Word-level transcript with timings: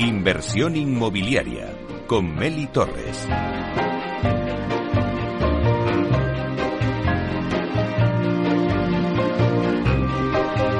Inversión 0.00 0.76
inmobiliaria 0.76 1.76
con 2.06 2.34
Meli 2.34 2.66
Torres. 2.68 3.28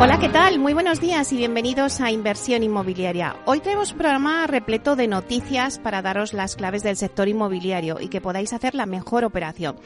Hola, 0.00 0.18
¿qué 0.18 0.30
tal? 0.30 0.58
Muy 0.58 0.72
buenos 0.72 1.02
días 1.02 1.30
y 1.34 1.36
bienvenidos 1.36 2.00
a 2.00 2.10
Inversión 2.10 2.62
Inmobiliaria. 2.62 3.36
Hoy 3.44 3.60
tenemos 3.60 3.92
un 3.92 3.98
programa 3.98 4.46
repleto 4.46 4.96
de 4.96 5.06
noticias 5.06 5.78
para 5.78 6.00
daros 6.00 6.32
las 6.32 6.56
claves 6.56 6.82
del 6.82 6.96
sector 6.96 7.28
inmobiliario 7.28 8.00
y 8.00 8.08
que 8.08 8.22
podáis 8.22 8.54
hacer 8.54 8.74
la 8.74 8.86
mejor 8.86 9.24
operación 9.24 9.76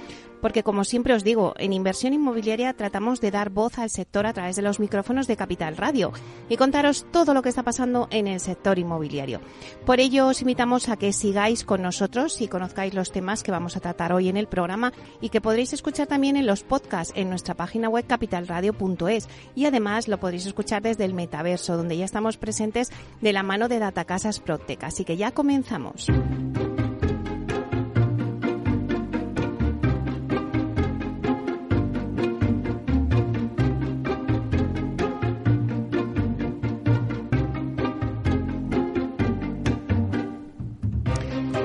porque 0.44 0.62
como 0.62 0.84
siempre 0.84 1.15
os 1.15 1.25
digo, 1.25 1.55
en 1.56 1.72
inversión 1.72 2.12
inmobiliaria 2.12 2.75
tratamos 2.75 3.22
de 3.22 3.31
dar 3.31 3.49
voz 3.49 3.78
al 3.78 3.88
sector 3.88 4.27
a 4.27 4.34
través 4.34 4.56
de 4.56 4.60
los 4.60 4.78
micrófonos 4.78 5.27
de 5.27 5.38
Capital 5.38 5.75
Radio 5.75 6.12
y 6.50 6.59
contaros 6.59 7.06
todo 7.10 7.32
lo 7.32 7.41
que 7.41 7.49
está 7.49 7.62
pasando 7.62 8.09
en 8.10 8.27
el 8.27 8.41
sector 8.41 8.78
inmobiliario. 8.78 9.41
Por 9.87 10.00
ello 10.00 10.27
os 10.27 10.43
invitamos 10.43 10.91
a 10.91 10.99
que 10.99 11.15
sigáis 11.15 11.65
con 11.65 11.81
nosotros 11.81 12.43
y 12.43 12.49
conozcáis 12.49 12.93
los 12.93 13.10
temas 13.10 13.43
que 13.43 13.53
vamos 13.53 13.78
a 13.78 13.81
tratar 13.81 14.12
hoy 14.12 14.28
en 14.28 14.37
el 14.37 14.47
programa 14.47 14.93
y 15.22 15.31
que 15.31 15.41
podréis 15.41 15.72
escuchar 15.72 16.09
también 16.09 16.37
en 16.37 16.44
los 16.44 16.62
podcasts 16.62 17.15
en 17.16 17.31
nuestra 17.31 17.55
página 17.55 17.88
web 17.88 18.06
capitalradio.es 18.06 19.31
y 19.55 19.65
además 19.65 20.09
lo 20.09 20.21
podréis 20.21 20.44
escuchar 20.44 20.82
desde 20.82 21.06
el 21.06 21.15
metaverso 21.15 21.78
donde 21.78 21.97
ya 21.97 22.05
estamos 22.05 22.37
presentes 22.37 22.91
de 23.22 23.32
la 23.32 23.43
mano 23.43 23.69
de 23.69 23.78
Datacasas 23.78 24.41
Protec. 24.41 24.84
Así 24.84 25.06
que 25.06 25.16
ya 25.16 25.31
comenzamos. 25.31 26.11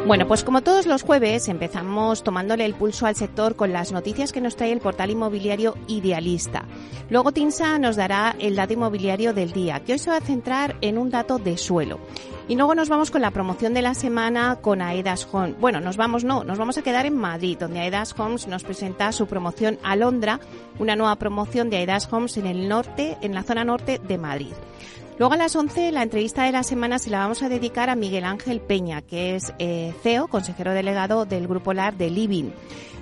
Bueno, 0.09 0.27
pues 0.27 0.43
como 0.43 0.63
todos 0.63 0.87
los 0.87 1.03
jueves 1.03 1.47
empezamos 1.49 2.23
tomándole 2.23 2.65
el 2.65 2.73
pulso 2.73 3.05
al 3.05 3.15
sector 3.15 3.55
con 3.55 3.71
las 3.71 3.91
noticias 3.91 4.31
que 4.31 4.41
nos 4.41 4.55
trae 4.55 4.71
el 4.71 4.79
portal 4.79 5.11
inmobiliario 5.11 5.75
Idealista. 5.87 6.65
Luego 7.11 7.31
Tinsa 7.31 7.77
nos 7.77 7.95
dará 7.95 8.35
el 8.39 8.55
dato 8.55 8.73
inmobiliario 8.73 9.35
del 9.35 9.51
día, 9.51 9.81
que 9.81 9.91
hoy 9.91 9.99
se 9.99 10.09
va 10.09 10.17
a 10.17 10.21
centrar 10.21 10.77
en 10.81 10.97
un 10.97 11.11
dato 11.11 11.37
de 11.37 11.57
suelo. 11.59 11.99
Y 12.47 12.55
luego 12.55 12.73
nos 12.73 12.89
vamos 12.89 13.11
con 13.11 13.21
la 13.21 13.29
promoción 13.29 13.75
de 13.75 13.83
la 13.83 13.93
semana 13.93 14.57
con 14.59 14.81
Aedas 14.81 15.27
Homes. 15.31 15.59
Bueno, 15.59 15.79
nos 15.79 15.95
vamos 15.95 16.23
no, 16.23 16.43
nos 16.43 16.57
vamos 16.57 16.79
a 16.79 16.81
quedar 16.81 17.05
en 17.05 17.15
Madrid, 17.15 17.59
donde 17.59 17.79
Aedas 17.79 18.15
Homes 18.17 18.47
nos 18.47 18.63
presenta 18.63 19.11
su 19.11 19.27
promoción 19.27 19.77
Alondra, 19.83 20.39
una 20.79 20.95
nueva 20.95 21.17
promoción 21.17 21.69
de 21.69 21.77
Aedas 21.77 22.11
Homes 22.11 22.35
en 22.37 22.47
el 22.47 22.67
norte, 22.67 23.15
en 23.21 23.35
la 23.35 23.43
zona 23.43 23.63
norte 23.63 24.01
de 24.07 24.17
Madrid. 24.17 24.53
Luego 25.19 25.33
a 25.33 25.37
las 25.37 25.53
11 25.53 25.91
la 25.91 26.01
entrevista 26.01 26.43
de 26.43 26.53
la 26.53 26.63
semana 26.63 26.97
se 26.97 27.09
la 27.09 27.19
vamos 27.19 27.43
a 27.43 27.49
dedicar 27.49 27.89
a 27.89 27.95
Miguel 27.95 28.23
Ángel 28.23 28.61
Peña, 28.61 29.01
que 29.01 29.35
es 29.35 29.51
eh, 29.59 29.93
CEO, 30.01 30.29
consejero 30.29 30.71
delegado 30.71 31.25
del 31.25 31.45
Grupo 31.45 31.73
LAR 31.73 31.97
de 31.97 32.09
Living. 32.09 32.51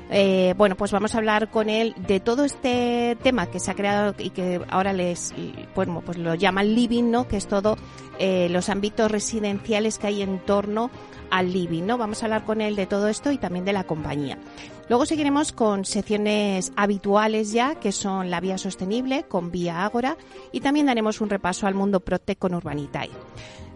Eh, 0.10 0.54
bueno, 0.58 0.76
pues 0.76 0.92
vamos 0.92 1.16
a 1.16 1.18
hablar 1.18 1.50
con 1.50 1.70
él 1.70 1.94
de 2.08 2.20
todo 2.20 2.46
este 2.46 3.18
tema 3.22 3.48
que 3.48 3.60
se 3.60 3.72
ha 3.72 3.76
creado 3.76 4.16
y 4.18 4.30
que 4.30 4.62
ahora 4.70 4.94
les, 4.94 5.34
bueno, 5.76 6.02
pues 6.06 6.18
lo 6.18 6.34
llaman 6.36 6.74
living, 6.74 7.12
¿no? 7.12 7.28
Que 7.28 7.38
es 7.38 7.48
todo 7.48 7.78
eh, 8.20 8.48
los 8.50 8.70
ámbitos 8.70 9.12
residenciales 9.12 9.98
que 9.98 10.08
hay 10.08 10.22
en 10.22 10.40
torno 10.40 10.90
al 11.30 11.52
living, 11.52 11.84
¿no? 11.84 11.98
Vamos 11.98 12.22
a 12.22 12.28
hablar 12.28 12.46
con 12.46 12.62
él 12.62 12.76
de 12.76 12.88
todo 12.88 13.10
esto 13.10 13.32
y 13.32 13.38
también 13.38 13.66
de 13.66 13.74
la 13.74 13.84
compañía. 13.84 14.38
Luego 14.90 15.06
seguiremos 15.06 15.52
con 15.52 15.84
secciones 15.84 16.72
habituales 16.78 17.52
ya, 17.52 17.76
que 17.76 17.92
son 17.92 18.30
la 18.30 18.40
vía 18.40 18.58
sostenible 18.58 19.24
con 19.24 19.52
Vía 19.52 19.84
Ágora 19.84 20.16
y 20.54 20.62
también 20.62 20.86
daremos 20.86 21.20
un 21.20 21.30
repaso 21.30 21.68
al 21.68 21.76
mundo 21.76 22.00
Protec 22.00 22.40
con 22.40 22.54
Urbanitae. 22.56 23.10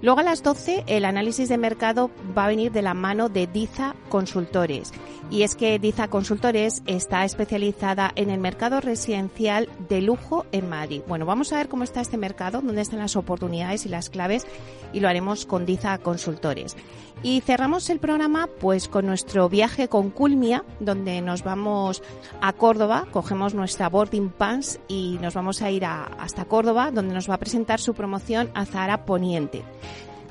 Luego 0.01 0.21
a 0.21 0.23
las 0.23 0.41
12 0.41 0.85
el 0.87 1.05
análisis 1.05 1.49
de 1.49 1.57
mercado 1.57 2.09
va 2.35 2.45
a 2.45 2.47
venir 2.47 2.71
de 2.71 2.81
la 2.81 2.93
mano 2.93 3.29
de 3.29 3.45
Diza 3.45 3.93
Consultores. 4.09 4.93
Y 5.31 5.43
es 5.43 5.55
que 5.55 5.79
Diza 5.79 6.09
Consultores 6.09 6.83
está 6.87 7.23
especializada 7.23 8.11
en 8.15 8.29
el 8.29 8.41
mercado 8.41 8.81
residencial 8.81 9.69
de 9.87 10.01
lujo 10.01 10.45
en 10.51 10.67
Madrid. 10.67 11.03
Bueno, 11.07 11.25
vamos 11.25 11.53
a 11.53 11.57
ver 11.57 11.69
cómo 11.69 11.85
está 11.85 12.01
este 12.01 12.17
mercado, 12.17 12.61
dónde 12.61 12.81
están 12.81 12.99
las 12.99 13.15
oportunidades 13.15 13.85
y 13.85 13.89
las 13.89 14.09
claves 14.09 14.45
y 14.91 14.99
lo 14.99 15.07
haremos 15.07 15.45
con 15.45 15.65
Diza 15.65 15.97
Consultores. 15.99 16.75
Y 17.23 17.39
cerramos 17.41 17.89
el 17.89 17.99
programa 17.99 18.49
pues 18.59 18.89
con 18.89 19.05
nuestro 19.05 19.47
viaje 19.47 19.87
con 19.87 20.09
Culmia, 20.09 20.65
donde 20.81 21.21
nos 21.21 21.43
vamos 21.43 22.03
a 22.41 22.51
Córdoba, 22.51 23.07
cogemos 23.11 23.53
nuestra 23.53 23.87
boarding 23.87 24.31
pass 24.31 24.81
y 24.89 25.17
nos 25.21 25.33
vamos 25.33 25.61
a 25.61 25.71
ir 25.71 25.85
hasta 25.85 26.43
Córdoba, 26.43 26.91
donde 26.91 27.13
nos 27.13 27.29
va 27.29 27.35
a 27.35 27.39
presentar 27.39 27.79
su 27.79 27.93
promoción 27.93 28.49
a 28.53 28.65
Zara 28.65 29.05
Poniente. 29.05 29.63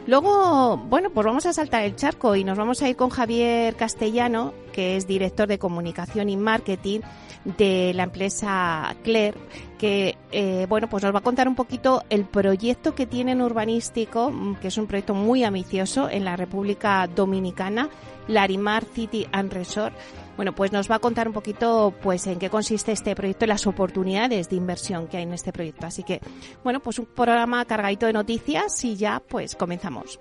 Luego, 0.07 0.77
bueno, 0.77 1.11
pues 1.11 1.25
vamos 1.25 1.47
a 1.47 1.53
saltar 1.53 1.85
el 1.85 1.95
charco 1.95 2.35
y 2.35 2.45
nos 2.45 2.59
vamos 2.59 2.83
a 2.83 2.89
ir 2.89 2.97
con 2.97 3.11
Javier 3.11 3.77
Castellano, 3.77 4.55
que 4.73 4.97
es 4.97 5.07
director 5.07 5.47
de 5.47 5.59
comunicación 5.59 6.29
y 6.29 6.37
marketing 6.37 7.01
de 7.45 7.93
la 7.95 8.05
empresa 8.05 8.95
Claire, 9.03 9.39
que 9.79 10.17
eh, 10.33 10.67
bueno, 10.69 10.89
pues 10.89 11.03
nos 11.05 11.15
va 11.15 11.21
a 11.21 11.23
contar 11.23 11.49
un 11.49 11.55
poquito 11.55 12.03
el 12.11 12.25
proyecto 12.25 12.95
que 12.95 13.07
tienen 13.07 13.41
urbanístico, 13.41 14.31
mm, 14.31 14.57
que 14.57 14.69
es 14.69 14.79
un 14.79 14.87
proyecto 14.87 15.15
muy 15.15 15.45
ambicioso 15.45 16.09
en 16.11 16.25
la 16.25 16.37
República 16.37 17.07
Dominicana, 17.07 17.89
Larimar 18.29 18.85
City 18.85 19.27
and 19.33 19.53
Resort. 19.53 19.95
Bueno, 20.41 20.55
pues 20.55 20.73
nos 20.73 20.91
va 20.91 20.95
a 20.95 20.99
contar 21.01 21.29
un 21.29 21.35
poquito 21.35 21.93
pues 22.01 22.27
en 22.27 22.39
qué 22.39 22.49
consiste 22.49 22.93
este 22.93 23.15
proyecto 23.15 23.45
y 23.45 23.49
las 23.49 23.67
oportunidades 23.67 24.49
de 24.49 24.57
inversión 24.57 25.07
que 25.07 25.19
hay 25.19 25.25
en 25.25 25.35
este 25.35 25.53
proyecto. 25.53 25.85
Así 25.85 26.03
que, 26.03 26.23
bueno, 26.65 26.81
pues 26.81 26.99
un 26.99 27.05
programa 27.05 27.63
cargadito 27.67 28.07
de 28.07 28.15
noticias 28.15 28.83
y 28.83 28.97
ya 28.97 29.21
pues 29.21 29.55
comenzamos. 29.55 30.19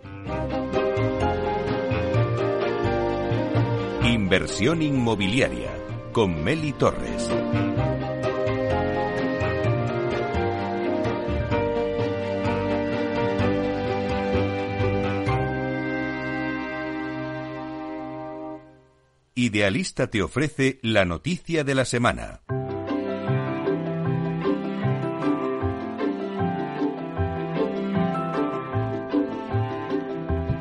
Inversión 4.04 4.82
inmobiliaria 4.82 5.72
con 6.12 6.44
Meli 6.44 6.74
Torres. 6.74 7.32
Idealista 19.42 20.08
te 20.08 20.22
ofrece 20.22 20.80
la 20.82 21.06
noticia 21.06 21.64
de 21.64 21.74
la 21.74 21.86
semana. 21.86 22.42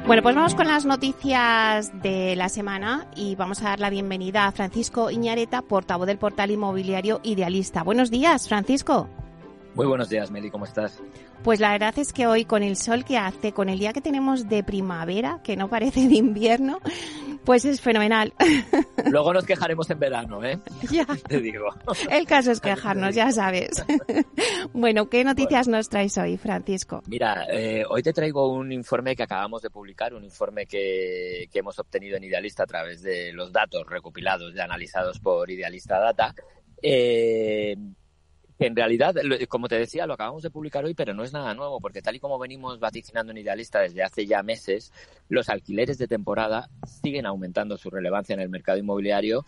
Bueno, 0.07 0.23
pues 0.23 0.33
vamos 0.37 0.55
con 0.55 0.69
las 0.69 0.85
noticias 0.85 1.91
de 2.03 2.37
la 2.37 2.49
semana 2.49 3.09
y 3.17 3.35
vamos 3.35 3.61
a 3.63 3.71
dar 3.71 3.81
la 3.81 3.91
bienvenida 3.91 4.47
a 4.47 4.53
Francisco 4.53 5.11
Iñareta, 5.11 5.63
portavoz 5.63 6.07
del 6.07 6.19
portal 6.19 6.53
inmobiliario 6.53 7.19
Idealista. 7.25 7.83
Buenos 7.83 8.13
días, 8.13 8.47
Francisco. 8.47 9.09
Muy 9.75 9.87
buenos 9.87 10.09
días, 10.09 10.31
Meli, 10.31 10.51
¿cómo 10.51 10.65
estás? 10.65 11.01
Pues 11.43 11.61
la 11.61 11.73
verdad 11.73 11.99
es 11.99 12.13
que 12.13 12.27
hoy 12.27 12.45
con 12.45 12.63
el 12.63 12.77
sol 12.77 13.05
que 13.05 13.19
hace, 13.19 13.53
con 13.53 13.69
el 13.69 13.79
día 13.79 13.93
que 13.93 14.01
tenemos 14.01 14.49
de 14.49 14.63
primavera, 14.63 15.41
que 15.45 15.57
no 15.57 15.69
parece 15.69 16.09
de 16.09 16.15
invierno, 16.15 16.81
pues 17.49 17.65
es 17.65 17.81
fenomenal. 17.81 18.35
Luego 19.11 19.33
nos 19.33 19.47
quejaremos 19.47 19.89
en 19.89 19.99
verano, 19.99 20.45
¿eh? 20.45 20.59
Ya. 20.91 21.07
Te 21.07 21.41
digo. 21.41 21.65
El 22.11 22.27
caso 22.27 22.51
es 22.51 22.61
quejarnos, 22.61 23.15
ya 23.15 23.33
sabes. 23.33 23.83
Bueno, 24.75 25.09
¿qué 25.09 25.25
noticias 25.25 25.67
nos 25.67 25.89
traes 25.89 26.19
hoy, 26.19 26.37
Francisco? 26.37 27.03
Mira, 27.07 27.47
eh, 27.51 27.85
hoy 27.89 28.03
te 28.03 28.13
traigo 28.13 28.53
un 28.53 28.71
informe 28.71 29.17
que 29.17 29.23
acabamos 29.23 29.63
de 29.63 29.71
publicar, 29.71 30.13
un 30.13 30.25
informe 30.25 30.67
que, 30.67 31.49
que 31.51 31.61
hemos 31.61 31.79
obtenido 31.79 32.19
en 32.19 32.25
Idealista 32.25 32.65
a 32.65 32.67
través 32.67 33.01
de 33.01 33.33
los 33.33 33.51
datos 33.51 33.87
recopilados 33.89 34.55
y 34.55 34.61
analizados 34.61 35.19
por 35.19 35.51
Idealista 35.51 35.99
Data. 35.99 36.35
Eh, 36.83 37.75
en 38.59 38.75
realidad, 38.75 39.15
como 39.49 39.69
te 39.69 39.79
decía, 39.79 40.07
lo 40.07 40.15
acabamos 40.15 40.43
de 40.43 40.51
publicar 40.51 40.85
hoy, 40.85 40.95
pero 40.95 41.15
no 41.15 41.23
es 41.23 41.33
nada 41.33 41.55
nuevo, 41.55 41.81
porque 41.81 42.03
tal 42.03 42.17
y 42.17 42.21
como 42.21 42.39
venimos 42.39 42.81
vaticinando 42.81 43.33
en 43.33 43.39
Idealista 43.39 43.81
desde 43.81 44.03
hace 44.03 44.27
ya 44.27 44.43
meses, 44.43 44.93
los 45.29 45.49
alquileres 45.49 45.99
de 45.99 46.09
temporada 46.09 46.69
siguen 46.85 47.27
aumentando 47.27 47.77
su 47.77 47.91
relevancia 47.91 48.35
en 48.35 48.41
el 48.41 48.49
mercado 48.49 48.79
inmobiliario 48.79 49.45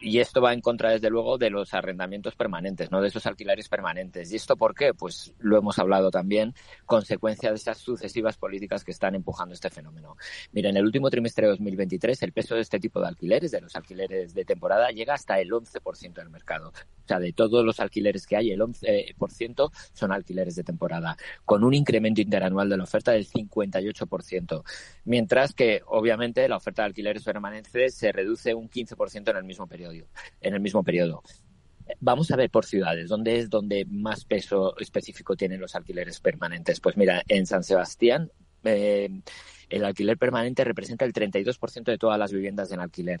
y 0.00 0.18
esto 0.18 0.40
va 0.40 0.52
en 0.52 0.60
contra, 0.60 0.90
desde 0.90 1.10
luego, 1.10 1.38
de 1.38 1.50
los 1.50 1.74
arrendamientos 1.74 2.34
permanentes, 2.34 2.90
no 2.90 3.00
de 3.00 3.08
esos 3.08 3.26
alquileres 3.26 3.68
permanentes. 3.68 4.32
¿Y 4.32 4.36
esto 4.36 4.56
por 4.56 4.74
qué? 4.74 4.94
Pues 4.94 5.34
lo 5.38 5.58
hemos 5.58 5.78
hablado 5.78 6.10
también, 6.10 6.54
consecuencia 6.84 7.50
de 7.50 7.56
esas 7.56 7.78
sucesivas 7.78 8.36
políticas 8.36 8.84
que 8.84 8.90
están 8.90 9.14
empujando 9.14 9.54
este 9.54 9.70
fenómeno. 9.70 10.16
Mira, 10.52 10.70
en 10.70 10.76
el 10.76 10.84
último 10.84 11.10
trimestre 11.10 11.46
de 11.46 11.50
2023, 11.50 12.22
el 12.22 12.32
peso 12.32 12.54
de 12.54 12.62
este 12.62 12.78
tipo 12.78 13.00
de 13.00 13.08
alquileres, 13.08 13.50
de 13.50 13.60
los 13.60 13.74
alquileres 13.76 14.34
de 14.34 14.44
temporada, 14.44 14.90
llega 14.90 15.14
hasta 15.14 15.40
el 15.40 15.50
11% 15.50 16.14
del 16.14 16.30
mercado. 16.30 16.68
O 16.68 17.08
sea, 17.08 17.18
de 17.18 17.32
todos 17.32 17.64
los 17.64 17.78
alquileres 17.80 18.26
que 18.26 18.36
hay, 18.36 18.50
el 18.50 18.60
11% 18.60 19.70
son 19.92 20.12
alquileres 20.12 20.56
de 20.56 20.64
temporada, 20.64 21.16
con 21.44 21.64
un 21.64 21.74
incremento 21.74 22.20
interanual 22.20 22.68
de 22.68 22.76
la 22.76 22.84
oferta 22.84 23.12
del 23.12 23.26
58%. 23.26 24.64
Mientras 25.04 25.54
que, 25.54 25.82
obviamente, 25.86 26.48
la 26.48 26.56
oferta 26.56 26.82
de 26.82 26.86
alquileres 26.86 27.22
permanentes 27.22 27.94
se 27.94 28.12
reduce 28.12 28.54
un 28.54 28.68
15% 28.68 29.30
en 29.30 29.36
el 29.36 29.44
mismo 29.44 29.65
periodo. 29.68 30.06
En 30.40 30.54
el 30.54 30.60
mismo 30.60 30.82
periodo. 30.82 31.22
Vamos 32.00 32.30
a 32.32 32.36
ver 32.36 32.50
por 32.50 32.64
ciudades, 32.64 33.08
¿dónde 33.08 33.38
es 33.38 33.48
donde 33.48 33.84
más 33.84 34.24
peso 34.24 34.76
específico 34.78 35.36
tienen 35.36 35.60
los 35.60 35.76
alquileres 35.76 36.20
permanentes? 36.20 36.80
Pues 36.80 36.96
mira, 36.96 37.22
en 37.28 37.46
San 37.46 37.62
Sebastián 37.62 38.32
eh, 38.64 39.08
el 39.68 39.84
alquiler 39.84 40.18
permanente 40.18 40.64
representa 40.64 41.04
el 41.04 41.12
32% 41.12 41.84
de 41.84 41.98
todas 41.98 42.18
las 42.18 42.32
viviendas 42.32 42.72
en 42.72 42.80
alquiler, 42.80 43.20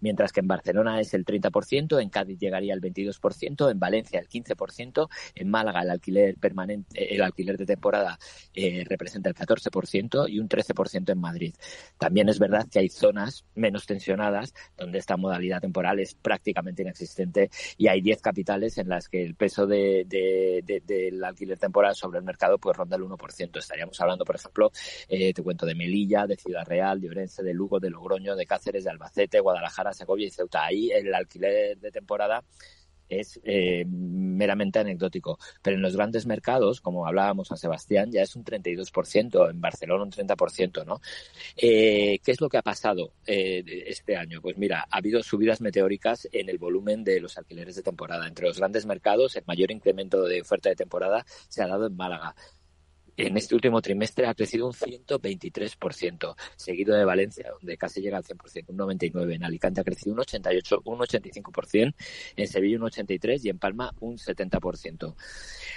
mientras 0.00 0.32
que 0.32 0.40
en 0.40 0.48
Barcelona 0.48 1.00
es 1.00 1.14
el 1.14 1.24
30%, 1.24 2.00
en 2.00 2.10
Cádiz 2.10 2.38
llegaría 2.38 2.74
el 2.74 2.80
22%, 2.80 3.70
en 3.70 3.78
Valencia 3.78 4.20
el 4.20 4.28
15%, 4.28 5.08
en 5.34 5.50
Málaga 5.50 5.82
el 5.82 5.90
alquiler 5.90 6.36
permanente, 6.36 7.14
el 7.14 7.22
alquiler 7.22 7.56
de 7.56 7.66
temporada 7.66 8.18
eh, 8.54 8.84
representa 8.88 9.28
el 9.28 9.34
14% 9.34 10.28
y 10.28 10.38
un 10.38 10.48
13% 10.48 11.12
en 11.12 11.18
Madrid. 11.18 11.54
También 11.98 12.28
es 12.28 12.38
verdad 12.38 12.66
que 12.70 12.80
hay 12.80 12.88
zonas 12.88 13.44
menos 13.54 13.86
tensionadas 13.86 14.54
donde 14.76 14.98
esta 14.98 15.16
modalidad 15.16 15.60
temporal 15.60 16.00
es 16.00 16.14
prácticamente 16.14 16.82
inexistente 16.82 17.50
y 17.76 17.88
hay 17.88 18.00
10 18.00 18.20
capitales 18.20 18.78
en 18.78 18.88
las 18.88 19.08
que 19.08 19.22
el 19.22 19.34
peso 19.34 19.66
de, 19.66 20.04
del 20.06 21.24
alquiler 21.24 21.58
temporal 21.58 21.94
sobre 21.94 22.18
el 22.18 22.24
mercado 22.24 22.58
pues 22.58 22.76
ronda 22.76 22.96
el 22.96 23.02
1%. 23.02 23.58
Estaríamos 23.58 24.00
hablando, 24.00 24.24
por 24.24 24.36
ejemplo, 24.36 24.72
eh, 25.08 25.32
te 25.32 25.42
cuento 25.42 25.66
de 25.66 25.74
Melilla, 25.84 26.26
de 26.26 26.36
Ciudad 26.36 26.66
Real, 26.66 27.00
de 27.00 27.10
Orense, 27.10 27.42
de 27.42 27.52
Lugo, 27.52 27.78
de 27.78 27.90
Logroño, 27.90 28.36
de 28.36 28.46
Cáceres, 28.46 28.84
de 28.84 28.90
Albacete, 28.90 29.40
Guadalajara, 29.40 29.92
Segovia 29.92 30.26
y 30.26 30.30
Ceuta. 30.30 30.64
Ahí 30.64 30.90
el 30.90 31.14
alquiler 31.14 31.78
de 31.78 31.90
temporada 31.90 32.42
es 33.08 33.38
eh, 33.44 33.84
meramente 33.86 34.78
anecdótico. 34.78 35.38
Pero 35.62 35.76
en 35.76 35.82
los 35.82 35.94
grandes 35.94 36.26
mercados, 36.26 36.80
como 36.80 37.06
hablábamos 37.06 37.48
San 37.48 37.58
Sebastián, 37.58 38.10
ya 38.10 38.22
es 38.22 38.34
un 38.34 38.44
32%, 38.44 39.50
en 39.50 39.60
Barcelona 39.60 40.04
un 40.04 40.10
30%, 40.10 40.84
¿no? 40.86 41.00
Eh, 41.56 42.18
¿Qué 42.24 42.32
es 42.32 42.40
lo 42.40 42.48
que 42.48 42.58
ha 42.58 42.62
pasado 42.62 43.12
eh, 43.26 43.62
este 43.86 44.16
año? 44.16 44.40
Pues 44.40 44.56
mira, 44.56 44.86
ha 44.90 44.96
habido 44.96 45.22
subidas 45.22 45.60
meteóricas 45.60 46.28
en 46.32 46.48
el 46.48 46.58
volumen 46.58 47.04
de 47.04 47.20
los 47.20 47.36
alquileres 47.38 47.76
de 47.76 47.82
temporada. 47.82 48.26
Entre 48.26 48.46
los 48.46 48.58
grandes 48.58 48.86
mercados, 48.86 49.36
el 49.36 49.44
mayor 49.46 49.70
incremento 49.70 50.24
de 50.24 50.40
oferta 50.40 50.68
de 50.68 50.76
temporada 50.76 51.24
se 51.48 51.62
ha 51.62 51.66
dado 51.66 51.86
en 51.86 51.96
Málaga 51.96 52.34
en 53.16 53.36
este 53.36 53.54
último 53.54 53.80
trimestre 53.80 54.26
ha 54.26 54.34
crecido 54.34 54.66
un 54.66 54.72
123%, 54.72 56.36
seguido 56.56 56.96
de 56.96 57.04
Valencia, 57.04 57.50
donde 57.58 57.76
casi 57.76 58.00
llega 58.00 58.18
al 58.18 58.24
100%, 58.24 58.64
un 58.68 58.78
99%. 58.78 59.34
En 59.34 59.44
Alicante 59.44 59.80
ha 59.80 59.84
crecido 59.84 60.14
un 60.14 60.20
88%, 60.20 60.82
un 60.84 60.98
85%, 60.98 61.94
en 62.36 62.48
Sevilla 62.48 62.78
un 62.78 62.84
83% 62.84 63.40
y 63.44 63.48
en 63.48 63.58
Palma 63.58 63.92
un 64.00 64.16
70%. 64.18 65.14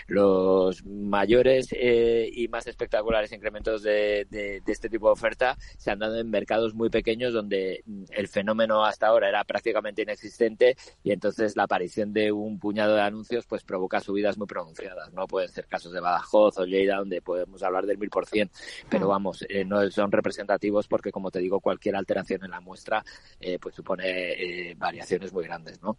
Los 0.08 0.86
mayores 0.86 1.70
eh, 1.72 2.30
y 2.32 2.48
más 2.48 2.68
espectaculares 2.68 3.32
incrementos 3.32 3.84
de, 3.84 4.26
de, 4.30 4.62
este 4.68 4.90
tipo 4.90 5.08
de 5.08 5.14
oferta 5.14 5.58
se 5.78 5.92
han 5.92 6.00
dado 6.00 6.20
en 6.20 6.30
mercados 6.30 6.74
muy 6.74 6.90
pequeños 6.90 7.34
donde 7.34 7.84
el 8.12 8.28
fenómeno 8.28 8.86
hasta 8.86 9.08
ahora 9.08 9.30
era 9.30 9.44
prácticamente 9.44 10.02
inexistente 10.02 10.78
y 11.04 11.12
entonces 11.12 11.56
la 11.56 11.64
aparición 11.64 12.14
de 12.14 12.32
un 12.32 12.60
puñado 12.60 12.96
de 12.96 13.02
anuncios 13.02 13.46
pues 13.46 13.64
provoca 13.64 14.00
subidas 14.00 14.38
muy 14.38 14.48
pronunciadas. 14.48 15.12
No 15.14 15.28
pueden 15.28 15.50
ser 15.50 15.68
casos 15.68 15.92
de 15.92 16.00
Badajoz 16.00 16.58
o 16.58 16.66
Lleida 16.66 16.98
donde 16.98 17.22
podemos 17.28 17.62
hablar 17.62 17.86
del 17.86 17.98
mil 17.98 18.10
por 18.10 18.26
cien, 18.26 18.50
pero 18.90 19.10
vamos, 19.10 19.46
eh, 19.50 19.66
no 19.66 19.92
son 19.92 20.12
representativos 20.12 20.88
porque, 20.88 21.12
como 21.12 21.30
te 21.30 21.40
digo, 21.40 21.60
cualquier 21.60 21.98
alteración 21.98 22.46
en 22.46 22.52
la 22.52 22.62
muestra 22.62 23.04
eh, 23.42 23.60
pues 23.60 23.76
supone 23.76 24.06
eh, 24.08 24.76
variaciones 24.78 25.34
muy 25.34 25.44
grandes, 25.44 25.82
¿no? 25.82 25.98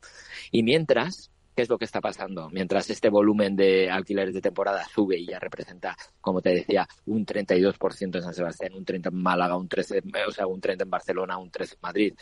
Y 0.51 0.63
mientras, 0.63 1.31
¿Qué 1.55 1.63
es 1.63 1.69
lo 1.69 1.77
que 1.77 1.87
está 1.87 2.01
pasando? 2.01 2.49
Mientras 2.51 2.89
este 2.89 3.11
volumen 3.11 3.57
de 3.57 3.91
alquileres 3.91 4.33
de 4.33 4.41
temporada 4.41 4.87
sube 4.87 5.19
y 5.19 5.27
ya 5.27 5.41
representa, 5.41 5.97
como 6.21 6.41
te 6.41 6.51
decía, 6.51 6.87
un 7.07 7.27
32% 7.27 8.15
en 8.15 8.23
San 8.23 8.33
Sebastián, 8.33 8.75
un 8.75 8.85
30% 8.85 9.09
en 9.09 9.15
Málaga, 9.17 9.57
un 9.57 9.69
13%, 9.69 10.29
o 10.29 10.31
sea, 10.31 10.47
un 10.47 10.61
30% 10.61 10.83
en 10.83 10.89
Barcelona, 10.91 11.37
un 11.37 11.51
13% 11.51 11.73
en 11.73 11.79
Madrid, 11.83 12.15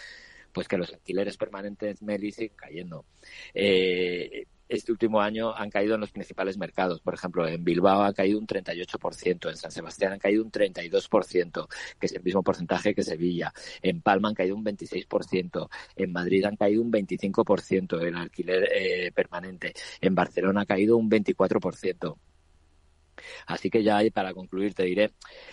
pues 0.53 0.67
que 0.67 0.79
los 0.79 0.91
alquileres 0.91 1.37
permanentes 1.37 2.01
Meli 2.01 2.33
siguen 2.33 2.57
cayendo. 2.57 3.05
Eh, 3.53 4.47
este 4.69 4.93
último 4.93 5.21
año 5.21 5.55
han 5.55 5.71
caído 5.71 5.95
en 5.95 6.01
los 6.01 6.11
principales 6.11 6.59
mercados. 6.59 7.01
Por 7.01 7.15
ejemplo, 7.15 7.47
en 7.47 7.65
Bilbao 7.65 8.03
ha 8.03 8.13
caído 8.13 8.39
un 8.39 8.47
38%, 8.47 9.51
en 9.51 9.57
San 9.57 9.71
Sebastián 9.71 10.13
han 10.13 10.19
caído 10.19 10.43
un 10.43 10.51
32%, 10.51 11.69
que 11.99 12.07
es 12.07 12.13
el 12.13 12.23
mismo 12.23 12.43
porcentaje 12.43 12.95
que 12.95 13.03
Sevilla. 13.03 13.53
En 13.83 14.03
Palma 14.03 14.29
han 14.29 14.35
caído 14.35 14.57
un 14.57 14.65
26%, 14.65 15.69
en 15.97 16.13
Madrid 16.13 16.45
han 16.45 16.57
caído 16.57 16.83
un 16.83 16.93
25% 16.93 18.01
el 18.03 18.17
alquiler 18.17 18.69
eh, 18.73 19.13
permanente, 19.13 19.73
en 20.01 20.15
Barcelona 20.15 20.63
ha 20.63 20.67
caído 20.67 20.97
un 20.97 21.11
24%. 21.11 22.17
Así 23.47 23.71
que 23.71 23.83
ya 23.83 24.01
para 24.13 24.35
concluir 24.35 24.75
te 24.75 24.85
diré 24.85 25.13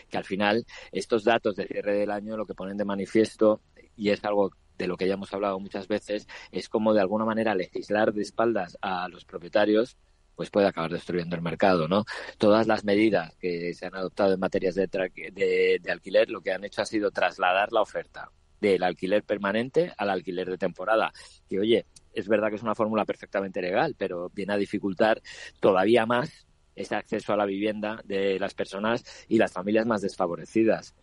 que 0.10 0.18
al 0.18 0.26
final 0.26 0.66
estos 0.92 1.24
datos 1.24 1.56
de 1.56 1.66
cierre 1.66 1.96
del 1.96 2.12
año 2.12 2.36
lo 2.36 2.46
que 2.46 2.54
ponen 2.54 2.78
de 2.78 2.86
manifiesto 2.86 3.62
y 3.96 4.10
es 4.10 4.24
algo 4.26 4.52
de 4.78 4.88
lo 4.88 4.98
que 4.98 5.08
ya 5.08 5.16
hemos 5.16 5.34
hablado 5.34 5.60
muchas 5.60 5.88
veces, 5.88 6.28
es 6.52 6.70
como 6.70 6.94
de 6.94 7.02
alguna 7.02 7.26
manera 7.26 7.56
legislar 7.56 8.14
de 8.14 8.22
espaldas 8.22 8.78
a 8.82 9.08
los 9.10 9.26
propietarios 9.26 9.98
pues 10.36 10.50
puede 10.50 10.68
acabar 10.68 10.92
destruyendo 10.92 11.36
el 11.36 11.42
mercado, 11.42 11.88
¿no? 11.88 12.06
Todas 12.38 12.66
las 12.68 12.84
medidas 12.84 13.36
que 13.36 13.74
se 13.74 13.86
han 13.86 13.96
adoptado 13.96 14.34
en 14.34 14.40
materias 14.40 14.76
de, 14.76 14.88
de, 14.88 15.80
de 15.82 15.92
alquiler 15.92 16.30
lo 16.30 16.42
que 16.42 16.52
han 16.52 16.64
hecho 16.64 16.82
ha 16.82 16.86
sido 16.86 17.12
trasladar 17.12 17.72
la 17.72 17.82
oferta 17.82 18.32
del 18.60 18.84
alquiler 18.84 19.24
permanente 19.24 19.94
al 19.98 20.10
alquiler 20.10 20.50
de 20.50 20.58
temporada. 20.58 21.12
Que, 21.48 21.60
oye, 21.60 21.86
es 22.14 22.28
verdad 22.28 22.50
que 22.50 22.56
es 22.56 22.64
una 22.64 22.76
fórmula 22.76 23.06
perfectamente 23.06 23.62
legal, 23.62 23.96
pero 23.98 24.30
viene 24.34 24.54
a 24.54 24.58
dificultar 24.58 25.22
todavía 25.60 26.06
más 26.06 26.48
ese 26.76 26.96
acceso 26.96 27.34
a 27.34 27.38
la 27.38 27.46
vivienda 27.46 28.02
de 28.06 28.40
las 28.40 28.54
personas 28.54 29.04
y 29.28 29.38
las 29.38 29.52
familias 29.52 29.86
más 29.86 30.02
desfavorecidas. 30.02 30.96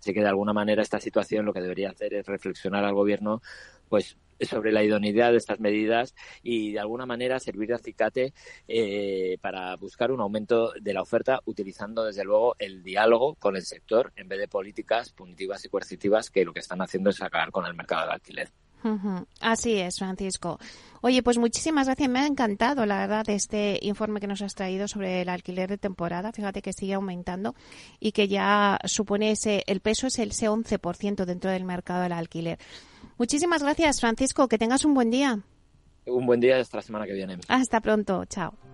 Así 0.00 0.14
que 0.14 0.20
de 0.20 0.28
alguna 0.28 0.52
manera 0.52 0.82
esta 0.82 0.98
situación 0.98 1.44
lo 1.44 1.52
que 1.52 1.60
debería 1.60 1.90
hacer 1.90 2.14
es 2.14 2.26
reflexionar 2.26 2.84
al 2.84 2.94
gobierno 2.94 3.42
pues 3.88 4.16
sobre 4.40 4.72
la 4.72 4.82
idoneidad 4.82 5.32
de 5.32 5.36
estas 5.36 5.60
medidas 5.60 6.14
y 6.42 6.72
de 6.72 6.80
alguna 6.80 7.04
manera 7.04 7.38
servir 7.38 7.68
de 7.68 7.74
acicate 7.74 8.32
eh, 8.66 9.36
para 9.42 9.76
buscar 9.76 10.10
un 10.10 10.20
aumento 10.20 10.72
de 10.80 10.94
la 10.94 11.02
oferta 11.02 11.40
utilizando 11.44 12.04
desde 12.04 12.24
luego 12.24 12.56
el 12.58 12.82
diálogo 12.82 13.34
con 13.34 13.56
el 13.56 13.62
sector 13.62 14.12
en 14.16 14.28
vez 14.28 14.38
de 14.38 14.48
políticas 14.48 15.12
punitivas 15.12 15.64
y 15.64 15.68
coercitivas 15.68 16.30
que 16.30 16.44
lo 16.44 16.54
que 16.54 16.60
están 16.60 16.80
haciendo 16.80 17.10
es 17.10 17.20
acabar 17.20 17.50
con 17.50 17.66
el 17.66 17.74
mercado 17.74 18.02
del 18.02 18.12
alquiler. 18.12 18.48
Así 19.40 19.76
es, 19.76 19.98
Francisco. 19.98 20.58
Oye, 21.02 21.22
pues 21.22 21.38
muchísimas 21.38 21.86
gracias. 21.86 22.08
Me 22.08 22.20
ha 22.20 22.26
encantado, 22.26 22.84
la 22.86 22.98
verdad, 22.98 23.28
este 23.28 23.78
informe 23.82 24.20
que 24.20 24.26
nos 24.26 24.42
has 24.42 24.54
traído 24.54 24.86
sobre 24.88 25.22
el 25.22 25.28
alquiler 25.28 25.68
de 25.68 25.78
temporada. 25.78 26.32
Fíjate 26.32 26.62
que 26.62 26.72
sigue 26.72 26.94
aumentando 26.94 27.54
y 27.98 28.12
que 28.12 28.28
ya 28.28 28.78
supone 28.84 29.30
ese, 29.30 29.64
el 29.66 29.80
peso 29.80 30.06
es 30.06 30.18
el 30.18 30.30
ese 30.30 30.48
11% 30.48 31.24
dentro 31.24 31.50
del 31.50 31.64
mercado 31.64 32.02
del 32.02 32.12
alquiler. 32.12 32.58
Muchísimas 33.18 33.62
gracias, 33.62 34.00
Francisco. 34.00 34.48
Que 34.48 34.58
tengas 34.58 34.84
un 34.84 34.94
buen 34.94 35.10
día. 35.10 35.40
Un 36.06 36.26
buen 36.26 36.40
día 36.40 36.58
hasta 36.58 36.78
la 36.78 36.82
semana 36.82 37.06
que 37.06 37.12
viene. 37.12 37.38
Hasta 37.48 37.80
pronto. 37.80 38.24
Chao. 38.26 38.69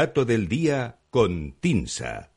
Dato 0.00 0.24
del 0.24 0.48
día 0.48 0.96
con 1.10 1.52
Tinsa. 1.60 2.30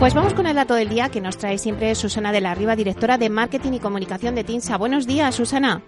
Pues 0.00 0.12
vamos 0.12 0.34
con 0.34 0.48
el 0.48 0.56
dato 0.56 0.74
del 0.74 0.88
día 0.88 1.08
que 1.08 1.20
nos 1.20 1.38
trae 1.38 1.56
siempre 1.58 1.94
Susana 1.94 2.32
de 2.32 2.40
la 2.40 2.56
Riva, 2.56 2.74
directora 2.74 3.16
de 3.16 3.30
Marketing 3.30 3.74
y 3.74 3.78
Comunicación 3.78 4.34
de 4.34 4.42
Tinsa. 4.42 4.76
Buenos 4.76 5.06
días, 5.06 5.36
Susana. 5.36 5.82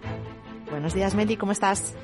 Buenos 0.70 0.94
días, 0.94 1.16
Meli, 1.16 1.36
¿cómo 1.36 1.50
estás? 1.50 1.94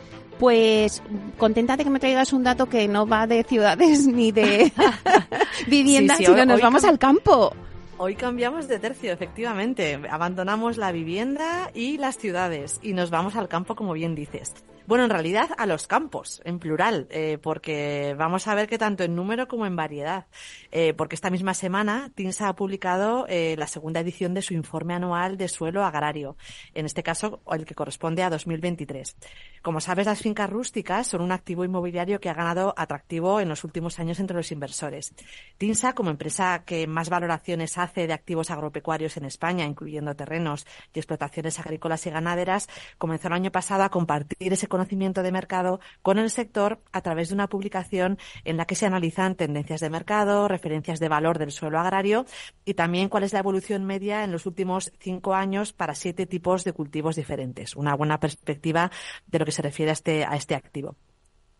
Pues 0.40 1.00
contenta 1.38 1.76
de 1.76 1.84
que 1.84 1.90
me 1.90 2.00
traigas 2.00 2.32
un 2.32 2.42
dato 2.42 2.66
que 2.66 2.88
no 2.88 3.06
va 3.06 3.28
de 3.28 3.44
ciudades 3.44 4.04
ni 4.08 4.32
de 4.32 4.72
viviendas, 5.68 6.18
sino 6.18 6.44
nos 6.44 6.60
vamos 6.60 6.82
al 6.82 6.98
campo. 6.98 7.54
Hoy 7.96 8.16
cambiamos 8.16 8.66
de 8.66 8.80
tercio, 8.80 9.12
efectivamente. 9.12 10.00
Abandonamos 10.10 10.78
la 10.78 10.90
vivienda 10.90 11.70
y 11.74 11.96
las 11.96 12.18
ciudades 12.18 12.80
y 12.82 12.92
nos 12.92 13.10
vamos 13.10 13.36
al 13.36 13.48
campo, 13.48 13.76
como 13.76 13.92
bien 13.92 14.16
dices. 14.16 14.52
Bueno, 14.86 15.04
en 15.04 15.10
realidad 15.10 15.48
a 15.56 15.64
los 15.64 15.86
campos, 15.86 16.42
en 16.44 16.58
plural, 16.58 17.06
eh, 17.08 17.38
porque 17.42 18.14
vamos 18.18 18.46
a 18.46 18.54
ver 18.54 18.68
que 18.68 18.76
tanto 18.76 19.02
en 19.02 19.16
número 19.16 19.48
como 19.48 19.64
en 19.64 19.76
variedad, 19.76 20.26
eh, 20.72 20.92
porque 20.92 21.14
esta 21.14 21.30
misma 21.30 21.54
semana 21.54 22.10
TINSA 22.14 22.48
ha 22.48 22.54
publicado 22.54 23.24
eh, 23.30 23.54
la 23.56 23.66
segunda 23.66 24.00
edición 24.00 24.34
de 24.34 24.42
su 24.42 24.52
informe 24.52 24.92
anual 24.92 25.38
de 25.38 25.48
suelo 25.48 25.86
agrario, 25.86 26.36
en 26.74 26.84
este 26.84 27.02
caso 27.02 27.40
el 27.50 27.64
que 27.64 27.74
corresponde 27.74 28.22
a 28.24 28.28
2023. 28.28 29.16
Como 29.62 29.80
sabes, 29.80 30.04
las 30.04 30.20
fincas 30.20 30.50
rústicas 30.50 31.06
son 31.06 31.22
un 31.22 31.32
activo 31.32 31.64
inmobiliario 31.64 32.20
que 32.20 32.28
ha 32.28 32.34
ganado 32.34 32.74
atractivo 32.76 33.40
en 33.40 33.48
los 33.48 33.64
últimos 33.64 33.98
años 33.98 34.20
entre 34.20 34.36
los 34.36 34.52
inversores. 34.52 35.14
TINSA, 35.56 35.94
como 35.94 36.10
empresa 36.10 36.64
que 36.66 36.86
más 36.86 37.08
valoraciones 37.08 37.78
hace 37.78 38.06
de 38.06 38.12
activos 38.12 38.50
agropecuarios 38.50 39.16
en 39.16 39.24
España, 39.24 39.64
incluyendo 39.64 40.14
terrenos 40.14 40.66
y 40.92 40.98
explotaciones 40.98 41.58
agrícolas 41.58 42.04
y 42.04 42.10
ganaderas, 42.10 42.68
comenzó 42.98 43.28
el 43.28 43.34
año 43.34 43.50
pasado 43.50 43.82
a 43.84 43.88
compartir 43.88 44.52
ese 44.52 44.68
conocimiento 44.74 45.22
de 45.22 45.30
mercado 45.30 45.78
con 46.02 46.18
el 46.18 46.30
sector 46.30 46.80
a 46.90 47.00
través 47.00 47.28
de 47.28 47.34
una 47.34 47.48
publicación 47.48 48.18
en 48.44 48.56
la 48.56 48.64
que 48.64 48.74
se 48.74 48.86
analizan 48.86 49.36
tendencias 49.36 49.80
de 49.80 49.88
mercado, 49.88 50.48
referencias 50.48 50.98
de 50.98 51.08
valor 51.08 51.38
del 51.38 51.52
suelo 51.52 51.78
agrario 51.78 52.26
y 52.64 52.74
también 52.74 53.08
cuál 53.08 53.22
es 53.22 53.32
la 53.32 53.38
evolución 53.38 53.84
media 53.84 54.24
en 54.24 54.32
los 54.32 54.46
últimos 54.46 54.90
cinco 54.98 55.34
años 55.34 55.72
para 55.72 55.94
siete 55.94 56.26
tipos 56.26 56.64
de 56.64 56.72
cultivos 56.72 57.14
diferentes. 57.14 57.76
Una 57.76 57.94
buena 57.94 58.18
perspectiva 58.18 58.90
de 59.28 59.38
lo 59.38 59.44
que 59.44 59.52
se 59.52 59.62
refiere 59.62 59.90
a 59.90 59.92
este, 59.92 60.24
a 60.24 60.34
este 60.34 60.56
activo. 60.56 60.96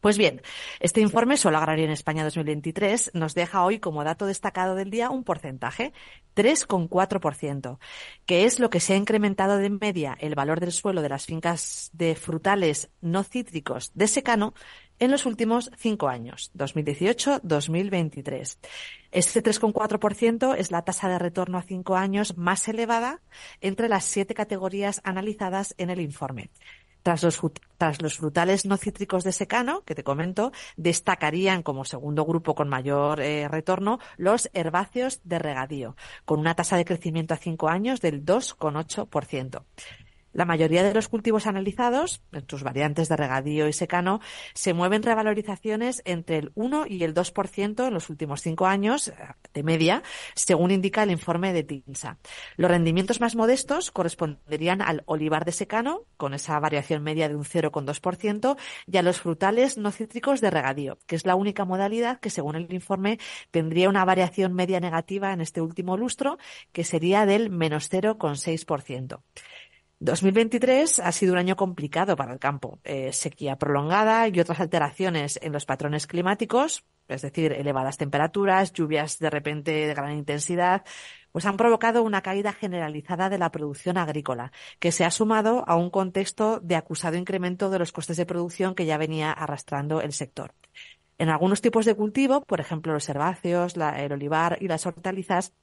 Pues 0.05 0.19
bien, 0.19 0.43
este 0.81 1.01
informe 1.01 1.39
Suelo 1.39 1.57
Agrario 1.57 1.87
en 1.87 1.91
España 1.91 2.25
2023 2.25 3.13
nos 3.15 3.35
deja 3.35 3.65
hoy 3.65 3.79
como 3.79 4.05
dato 4.05 4.27
destacado 4.27 4.75
del 4.75 4.91
día 4.91 5.09
un 5.09 5.25
porcentaje, 5.25 5.95
3,4%, 6.37 7.79
que 8.27 8.45
es 8.45 8.61
lo 8.61 8.69
que 8.69 8.81
se 8.81 8.93
ha 8.93 8.97
incrementado 8.97 9.57
de 9.57 9.71
media 9.71 10.15
el 10.21 10.35
valor 10.35 10.61
del 10.61 10.73
suelo 10.73 11.01
de 11.01 11.09
las 11.09 11.25
fincas 11.25 11.89
de 11.95 12.15
frutales 12.17 12.91
no 13.01 13.25
cítricos 13.25 13.93
de 13.95 14.07
secano 14.07 14.53
en 14.99 15.11
los 15.11 15.25
últimos 15.25 15.71
cinco 15.79 16.09
años, 16.09 16.53
2018-2023. 16.55 18.59
Este 19.11 19.43
3,4% 19.43 20.55
es 20.59 20.71
la 20.71 20.83
tasa 20.83 21.09
de 21.09 21.19
retorno 21.19 21.57
a 21.57 21.63
cinco 21.63 21.97
años 21.97 22.37
más 22.37 22.69
elevada 22.69 23.23
entre 23.63 23.89
las 23.89 24.05
siete 24.05 24.35
categorías 24.35 25.01
analizadas 25.03 25.75
en 25.79 25.89
el 25.89 26.03
informe. 26.03 26.51
Tras 27.05 27.23
los, 27.23 27.41
tras 27.79 28.01
los, 28.01 28.17
frutales 28.17 28.65
no 28.65 28.79
cítricos 28.79 29.25
de 29.25 29.33
secano, 29.33 29.83
que 29.85 29.95
te 29.95 30.03
comento, 30.03 30.53
destacarían 30.77 31.63
como 31.63 31.85
segundo 31.85 32.25
grupo 32.25 32.55
con 32.55 32.69
mayor 32.69 33.21
eh, 33.21 33.47
retorno 33.47 34.01
los 34.17 34.51
herbáceos 34.55 35.21
de 35.23 35.39
regadío, 35.39 35.97
con 36.25 36.41
una 36.41 36.55
tasa 36.55 36.79
de 36.79 36.87
crecimiento 36.87 37.35
a 37.35 37.37
cinco 37.37 37.69
años 37.69 38.01
del 38.01 38.25
2,8%. 38.25 39.63
La 40.35 40.45
mayoría 40.45 40.83
de 40.83 40.93
los 40.93 41.09
cultivos 41.09 41.47
analizados, 41.47 42.21
en 42.33 42.45
sus 42.49 42.65
variantes 42.65 43.09
de 43.09 43.17
regadío 43.17 43.69
y 43.69 43.73
secano, 43.73 44.21
se 44.53 44.75
mueven 44.75 45.05
revalorizaciones 45.05 46.03
entre 46.05 46.39
el 46.39 46.53
1 46.57 46.87
y 46.89 47.05
el 47.05 47.15
2% 47.15 47.87
en 47.87 47.95
los 47.95 48.11
últimos 48.11 48.43
cinco 48.43 48.67
años, 48.67 49.13
de 49.55 49.63
media, 49.63 50.03
según 50.35 50.73
indica 50.73 51.05
el 51.05 51.13
informe 51.13 51.53
de 51.53 51.63
TINSA. 51.63 52.19
Los 52.57 52.71
rendimientos 52.71 53.21
más 53.21 53.37
modestos 53.37 53.93
corresponderían 53.93 54.83
al 54.83 55.05
olivar 55.07 55.45
de 55.45 55.53
secano, 55.53 56.03
con 56.17 56.35
esa 56.35 56.59
variación 56.59 57.05
media 57.05 57.29
de 57.29 57.37
un 57.37 57.45
0,2%, 57.45 58.57
y 58.87 58.97
a 58.97 59.03
los 59.03 59.21
frutales 59.21 59.79
no 59.79 59.93
cítricos 59.93 60.41
de 60.41 60.51
regadío, 60.51 60.99
que 61.07 61.15
es 61.15 61.27
la 61.27 61.37
única 61.37 61.65
modalidad 61.65 62.19
que, 62.19 62.31
según 62.31 62.57
el 62.57 62.73
informe, 62.75 63.21
tendría 63.53 63.89
una 63.89 64.05
variación 64.05 64.53
media 64.53 64.81
negativa 64.81 65.33
en 65.33 65.41
este 65.41 65.61
último 65.61 65.97
lustro, 65.97 66.39
que 66.73 66.83
sería 66.83 67.25
del 67.25 67.51
menos 67.51 67.89
0,6%. 67.89 69.21
2023 70.05 71.01
ha 71.01 71.13
sido 71.13 71.33
un 71.33 71.39
año 71.39 71.57
complicado 71.57 72.15
para 72.15 72.35
el 72.35 72.39
campo. 72.39 72.79
Eh, 72.85 73.11
sequía 73.13 73.57
prolongada 73.57 74.29
y 74.29 74.39
otras 74.39 74.61
alteraciones 74.61 75.39
en 75.43 75.53
los 75.53 75.65
patrones 75.65 76.07
climáticos, 76.07 76.85
es 77.09 77.23
decir, 77.23 77.53
elevadas 77.53 77.97
temperaturas, 77.97 78.75
lluvias 78.75 79.19
de 79.19 79.31
repente 79.31 79.71
de 79.73 79.95
gran 79.95 80.13
intensidad, 80.13 80.85
pues 81.33 81.47
han 81.47 81.57
provocado 81.57 82.03
una 82.03 82.21
caída 82.21 82.53
generalizada 82.53 83.31
de 83.31 83.39
la 83.39 83.51
producción 83.51 83.97
agrícola, 83.97 84.53
que 84.79 84.93
se 84.93 85.07
ha 85.07 85.11
sumado 85.11 85.65
a 85.67 85.75
un 85.75 85.89
contexto 85.89 86.61
de 86.61 86.77
acusado 86.77 87.17
incremento 87.17 87.71
de 87.71 87.79
los 87.79 87.91
costes 87.91 88.19
de 88.19 88.27
producción 88.27 88.75
que 88.75 88.85
ya 88.85 88.99
venía 88.99 89.33
arrastrando 89.33 90.03
el 90.03 90.13
sector. 90.13 90.55
En 91.17 91.31
algunos 91.31 91.63
tipos 91.63 91.87
de 91.87 91.95
cultivo, 91.95 92.43
por 92.43 92.61
ejemplo 92.61 92.93
los 92.93 93.09
herbáceos, 93.09 93.75
el 93.77 94.13
olivar 94.13 94.59
y 94.61 94.69
las 94.69 94.85
hortalizas, 94.85 95.55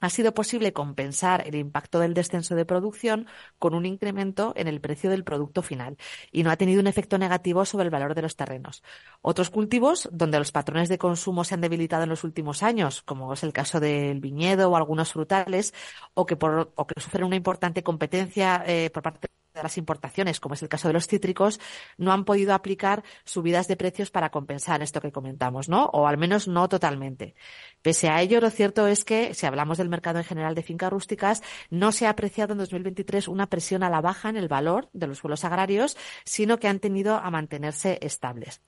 ha 0.00 0.10
sido 0.10 0.34
posible 0.34 0.72
compensar 0.72 1.46
el 1.46 1.54
impacto 1.54 1.98
del 1.98 2.14
descenso 2.14 2.54
de 2.54 2.64
producción 2.64 3.26
con 3.58 3.74
un 3.74 3.86
incremento 3.86 4.52
en 4.56 4.68
el 4.68 4.80
precio 4.80 5.10
del 5.10 5.24
producto 5.24 5.62
final 5.62 5.96
y 6.32 6.42
no 6.42 6.50
ha 6.50 6.56
tenido 6.56 6.80
un 6.80 6.86
efecto 6.86 7.18
negativo 7.18 7.64
sobre 7.64 7.84
el 7.84 7.90
valor 7.90 8.14
de 8.14 8.22
los 8.22 8.36
terrenos. 8.36 8.82
Otros 9.22 9.50
cultivos 9.50 10.08
donde 10.12 10.38
los 10.38 10.52
patrones 10.52 10.88
de 10.88 10.98
consumo 10.98 11.44
se 11.44 11.54
han 11.54 11.60
debilitado 11.60 12.04
en 12.04 12.08
los 12.08 12.24
últimos 12.24 12.62
años, 12.62 13.02
como 13.02 13.32
es 13.32 13.42
el 13.42 13.52
caso 13.52 13.80
del 13.80 14.20
viñedo 14.20 14.70
o 14.70 14.76
algunos 14.76 15.12
frutales, 15.12 15.74
o 16.14 16.26
que, 16.26 16.36
por, 16.36 16.72
o 16.74 16.86
que 16.86 17.00
sufren 17.00 17.24
una 17.24 17.36
importante 17.36 17.82
competencia 17.82 18.64
eh, 18.66 18.90
por 18.90 19.02
parte 19.02 19.28
de 19.54 19.62
las 19.62 19.78
importaciones, 19.78 20.40
como 20.40 20.54
es 20.54 20.62
el 20.62 20.68
caso 20.68 20.88
de 20.88 20.94
los 20.94 21.06
cítricos, 21.06 21.60
no 21.98 22.12
han 22.12 22.24
podido 22.24 22.54
aplicar 22.54 23.02
subidas 23.24 23.68
de 23.68 23.76
precios 23.76 24.10
para 24.10 24.30
compensar 24.30 24.82
esto 24.82 25.00
que 25.00 25.12
comentamos, 25.12 25.68
¿no? 25.68 25.86
O 25.86 26.06
al 26.06 26.18
menos 26.18 26.48
no 26.48 26.68
totalmente. 26.68 27.34
Pese 27.82 28.08
a 28.08 28.20
ello, 28.20 28.40
lo 28.40 28.50
cierto 28.50 28.86
es 28.86 29.04
que, 29.04 29.34
si 29.34 29.46
hablamos 29.46 29.78
del 29.78 29.88
mercado 29.88 30.18
en 30.18 30.24
general 30.24 30.54
de 30.54 30.62
fincas 30.62 30.90
rústicas, 30.90 31.42
no 31.70 31.92
se 31.92 32.06
ha 32.06 32.10
apreciado 32.10 32.52
en 32.52 32.58
2023 32.58 33.28
una 33.28 33.46
presión 33.46 33.82
a 33.82 33.90
la 33.90 34.00
baja 34.00 34.28
en 34.28 34.36
el 34.36 34.48
valor 34.48 34.88
de 34.92 35.06
los 35.06 35.18
suelos 35.18 35.44
agrarios, 35.44 35.96
sino 36.24 36.58
que 36.58 36.68
han 36.68 36.80
tenido 36.80 37.16
a 37.16 37.30
mantenerse 37.30 37.98
estables. 38.02 38.60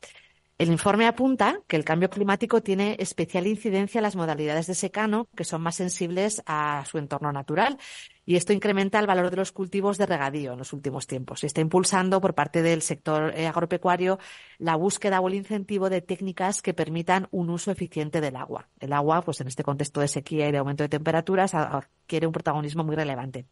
El 0.58 0.70
informe 0.70 1.06
apunta 1.06 1.60
que 1.66 1.76
el 1.76 1.84
cambio 1.84 2.08
climático 2.08 2.62
tiene 2.62 2.96
especial 3.00 3.46
incidencia 3.46 3.98
en 3.98 4.04
las 4.04 4.14
modalidades 4.14 4.68
de 4.68 4.74
secano, 4.74 5.26
que 5.34 5.44
son 5.44 5.60
más 5.62 5.76
sensibles 5.76 6.42
a 6.46 6.84
su 6.88 6.98
entorno 6.98 7.32
natural, 7.32 7.78
y 8.24 8.36
esto 8.36 8.52
incrementa 8.52 8.98
el 8.98 9.06
valor 9.06 9.30
de 9.30 9.36
los 9.36 9.52
cultivos 9.52 9.98
de 9.98 10.06
regadío 10.06 10.52
en 10.52 10.58
los 10.58 10.72
últimos 10.72 11.06
tiempos. 11.06 11.42
Y 11.42 11.46
está 11.46 11.60
impulsando 11.60 12.20
por 12.20 12.34
parte 12.34 12.62
del 12.62 12.82
sector 12.82 13.32
eh, 13.36 13.46
agropecuario 13.46 14.18
la 14.58 14.76
búsqueda 14.76 15.20
o 15.20 15.28
el 15.28 15.34
incentivo 15.34 15.90
de 15.90 16.02
técnicas 16.02 16.62
que 16.62 16.74
permitan 16.74 17.28
un 17.30 17.50
uso 17.50 17.70
eficiente 17.70 18.20
del 18.20 18.36
agua. 18.36 18.68
El 18.78 18.92
agua, 18.92 19.22
pues 19.22 19.40
en 19.40 19.48
este 19.48 19.64
contexto 19.64 20.00
de 20.00 20.08
sequía 20.08 20.48
y 20.48 20.52
de 20.52 20.58
aumento 20.58 20.84
de 20.84 20.88
temperaturas, 20.88 21.54
adquiere 21.54 22.26
un 22.26 22.32
protagonismo 22.32 22.84
muy 22.84 22.96
relevante. 22.96 23.46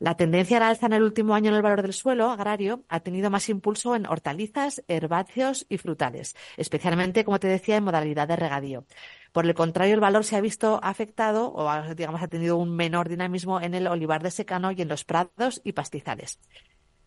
La 0.00 0.16
tendencia 0.16 0.56
al 0.56 0.64
alza 0.64 0.86
en 0.86 0.92
el 0.92 1.02
último 1.02 1.34
año 1.34 1.50
en 1.50 1.56
el 1.56 1.62
valor 1.62 1.80
del 1.80 1.92
suelo 1.92 2.28
agrario 2.30 2.84
ha 2.88 3.00
tenido 3.00 3.30
más 3.30 3.48
impulso 3.48 3.94
en 3.94 4.06
hortalizas, 4.06 4.82
herbáceos 4.88 5.66
y 5.68 5.78
frutales, 5.78 6.36
especialmente, 6.56 7.24
como 7.24 7.38
te 7.38 7.46
decía, 7.46 7.76
en 7.76 7.84
modalidad 7.84 8.28
de 8.28 8.36
regadío. 8.36 8.84
Por 9.34 9.46
el 9.46 9.54
contrario, 9.54 9.94
el 9.94 10.00
valor 10.00 10.22
se 10.22 10.36
ha 10.36 10.40
visto 10.40 10.78
afectado 10.80 11.52
o, 11.52 11.68
digamos, 11.96 12.22
ha 12.22 12.28
tenido 12.28 12.56
un 12.56 12.70
menor 12.76 13.08
dinamismo 13.08 13.60
en 13.60 13.74
el 13.74 13.88
olivar 13.88 14.22
de 14.22 14.30
secano 14.30 14.70
y 14.70 14.80
en 14.80 14.86
los 14.86 15.04
prados 15.04 15.60
y 15.64 15.72
pastizales. 15.72 16.38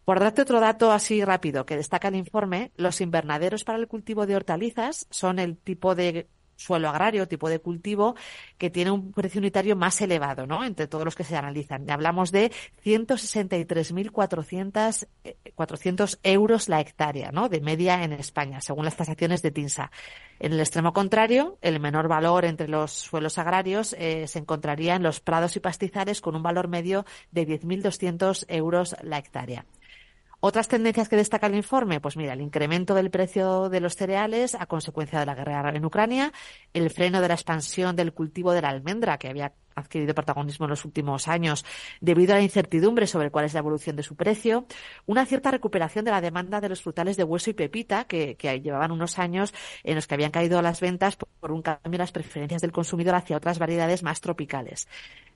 Por 0.04 0.20
darte 0.20 0.42
otro 0.42 0.60
dato 0.60 0.92
así 0.92 1.24
rápido 1.24 1.66
que 1.66 1.78
destaca 1.78 2.10
el 2.10 2.16
informe, 2.16 2.74
los 2.76 3.00
invernaderos 3.00 3.64
para 3.64 3.78
el 3.78 3.88
cultivo 3.88 4.26
de 4.26 4.36
hortalizas 4.36 5.08
son 5.10 5.40
el 5.40 5.58
tipo 5.58 5.96
de 5.96 6.28
suelo 6.58 6.90
agrario, 6.90 7.30
tipo 7.30 7.48
de 7.48 7.60
cultivo, 7.60 8.16
que 8.58 8.70
tiene 8.70 8.92
un 8.92 9.14
precio 9.14 9.40
unitario 9.40 9.78
más 9.78 10.02
elevado, 10.02 10.46
¿no? 10.46 10.66
Entre 10.66 10.88
todos 10.88 11.06
los 11.06 11.16
que 11.16 11.24
se 11.24 11.38
analizan. 11.38 11.90
Hablamos 11.90 12.34
de 12.34 12.52
163.400 12.84 15.08
400 15.56 16.14
eh, 16.14 16.18
euros 16.34 16.70
la 16.70 16.82
hectárea, 16.82 17.32
¿no? 17.32 17.50
De 17.50 17.62
media 17.62 18.04
en 18.04 18.14
España, 18.14 18.62
según 18.62 18.86
las 18.86 18.96
tasaciones 18.96 19.42
de 19.42 19.52
TINSA. 19.52 19.92
En 20.40 20.54
el 20.54 20.60
extremo 20.60 20.94
contrario, 20.94 21.58
el 21.62 21.80
menor 21.80 22.08
valor 22.08 22.46
entre 22.46 22.68
los 22.68 22.92
suelos 22.92 23.38
agrarios 23.38 23.96
eh, 23.98 24.28
se 24.28 24.40
encontraría 24.40 24.96
en 24.96 25.04
los 25.04 25.20
prados 25.20 25.56
y 25.56 25.60
pastizales 25.60 26.22
con 26.22 26.36
un 26.36 26.44
valor 26.44 26.68
medio 26.68 27.06
de 27.32 27.48
10.200 27.48 28.46
euros 28.48 28.96
la 29.02 29.18
hectárea. 29.18 29.66
Otras 30.40 30.68
tendencias 30.68 31.10
que 31.10 31.16
destaca 31.16 31.48
el 31.48 31.56
informe, 31.56 32.00
pues 32.00 32.16
mira, 32.16 32.34
el 32.34 32.42
incremento 32.42 32.94
del 32.94 33.10
precio 33.10 33.70
de 33.70 33.80
los 33.80 33.96
cereales 33.96 34.54
a 34.54 34.68
consecuencia 34.68 35.20
de 35.20 35.26
la 35.26 35.34
guerra 35.34 35.70
en 35.76 35.84
Ucrania, 35.84 36.32
el 36.74 36.92
freno 36.92 37.22
de 37.22 37.28
la 37.28 37.34
expansión 37.34 37.96
del 37.96 38.14
cultivo 38.14 38.52
de 38.52 38.62
la 38.62 38.70
almendra, 38.70 39.18
que 39.18 39.30
había 39.30 39.54
adquirido 39.78 40.14
protagonismo 40.14 40.66
en 40.66 40.72
los 40.72 40.86
últimos 40.86 41.28
años 41.28 41.66
debido 42.02 42.34
a 42.34 42.38
la 42.38 42.44
incertidumbre 42.44 43.08
sobre 43.08 43.32
cuál 43.32 43.46
es 43.46 43.54
la 43.54 43.60
evolución 43.60 43.96
de 43.96 44.04
su 44.04 44.16
precio, 44.16 44.66
una 45.06 45.26
cierta 45.26 45.52
recuperación 45.52 46.06
de 46.06 46.12
la 46.12 46.22
demanda 46.22 46.62
de 46.62 46.70
los 46.70 46.82
frutales 46.82 47.18
de 47.18 47.24
hueso 47.24 47.50
y 47.50 47.54
pepita, 47.54 48.06
que, 48.06 48.36
que 48.36 48.60
llevaban 48.60 48.92
unos 48.92 49.20
años 49.20 49.54
en 49.84 49.96
los 49.96 50.08
que 50.08 50.16
habían 50.16 50.32
caído 50.32 50.62
las 50.62 50.82
ventas 50.82 51.16
por 51.16 51.52
un 51.52 51.62
cambio 51.62 51.80
en 51.86 51.98
las 52.00 52.12
preferencias 52.12 52.62
del 52.62 52.72
consumidor 52.72 53.16
hacia 53.16 53.38
otras 53.38 53.60
variedades 53.60 54.04
más 54.04 54.22
tropicales. 54.22 54.88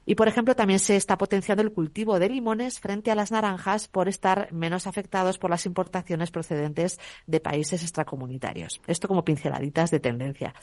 Y, 0.06 0.16
por 0.16 0.28
ejemplo, 0.28 0.56
también 0.56 0.80
se 0.80 0.96
está 0.96 1.18
potenciando 1.18 1.62
el 1.62 1.72
cultivo 1.72 2.18
de 2.18 2.30
limones 2.30 2.80
frente 2.80 3.12
a 3.12 3.16
las 3.16 3.32
naranjas 3.32 3.88
por 3.88 4.08
estar 4.08 4.52
menos 4.52 4.88
afectados 4.88 5.38
por 5.38 5.52
las 5.52 5.66
importaciones 5.66 6.32
procedentes 6.32 7.00
de 7.28 7.40
países 7.40 7.84
extracomunitarios. 7.84 8.82
Esto 8.88 9.08
como 9.08 9.24
pinceladitas 9.24 9.92
de 9.92 10.00
tendencia. 10.00 10.56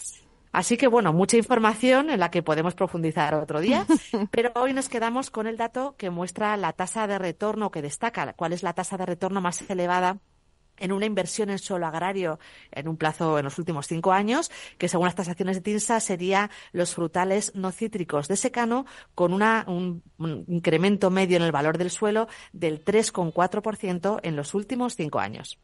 Así 0.59 0.77
que, 0.77 0.89
bueno, 0.89 1.13
mucha 1.13 1.37
información 1.37 2.11
en 2.11 2.19
la 2.19 2.33
que 2.33 2.43
podemos 2.43 2.75
profundizar 2.75 3.33
otro 3.37 3.61
día, 3.61 3.87
pero 4.33 4.51
hoy 4.57 4.73
nos 4.73 4.89
quedamos 4.89 5.31
con 5.31 5.47
el 5.47 5.57
dato 5.57 5.95
que 5.97 6.11
muestra 6.11 6.57
la 6.57 6.73
tasa 6.73 7.07
de 7.07 7.17
retorno 7.17 7.71
que 7.71 7.81
destaca, 7.81 8.33
cuál 8.33 8.53
es 8.53 8.65
la 8.65 8.73
tasa 8.73 8.97
de 8.97 9.07
retorno 9.07 9.41
más 9.41 9.63
elevada 9.71 10.19
en 10.79 10.93
una 10.93 11.07
inversión 11.07 11.51
en 11.51 11.59
suelo 11.59 11.87
agrario 11.87 12.39
en 12.71 12.89
un 12.89 12.97
plazo 12.97 13.39
en 13.39 13.45
los 13.45 13.59
últimos 13.59 13.87
cinco 13.87 14.13
años, 14.13 14.51
que 14.79 14.89
según 14.89 15.07
las 15.07 15.15
tasaciones 15.15 15.57
de 15.57 15.63
TINSA 15.63 16.01
sería 16.01 16.51
los 16.73 16.95
frutales 16.95 17.53
no 17.55 17.73
cítricos 17.73 18.29
de 18.29 18.37
secano 18.37 18.87
con 19.15 19.33
una, 19.33 19.65
un, 19.67 20.03
incremento 20.49 21.11
medio 21.11 21.37
en 21.37 21.43
el 21.43 21.53
valor 21.53 21.79
del 21.79 21.91
suelo 21.91 22.29
del 22.53 22.85
3,4% 22.85 24.21
en 24.23 24.37
los 24.37 24.55
últimos 24.55 24.97
cinco 24.97 25.19
años. 25.19 25.59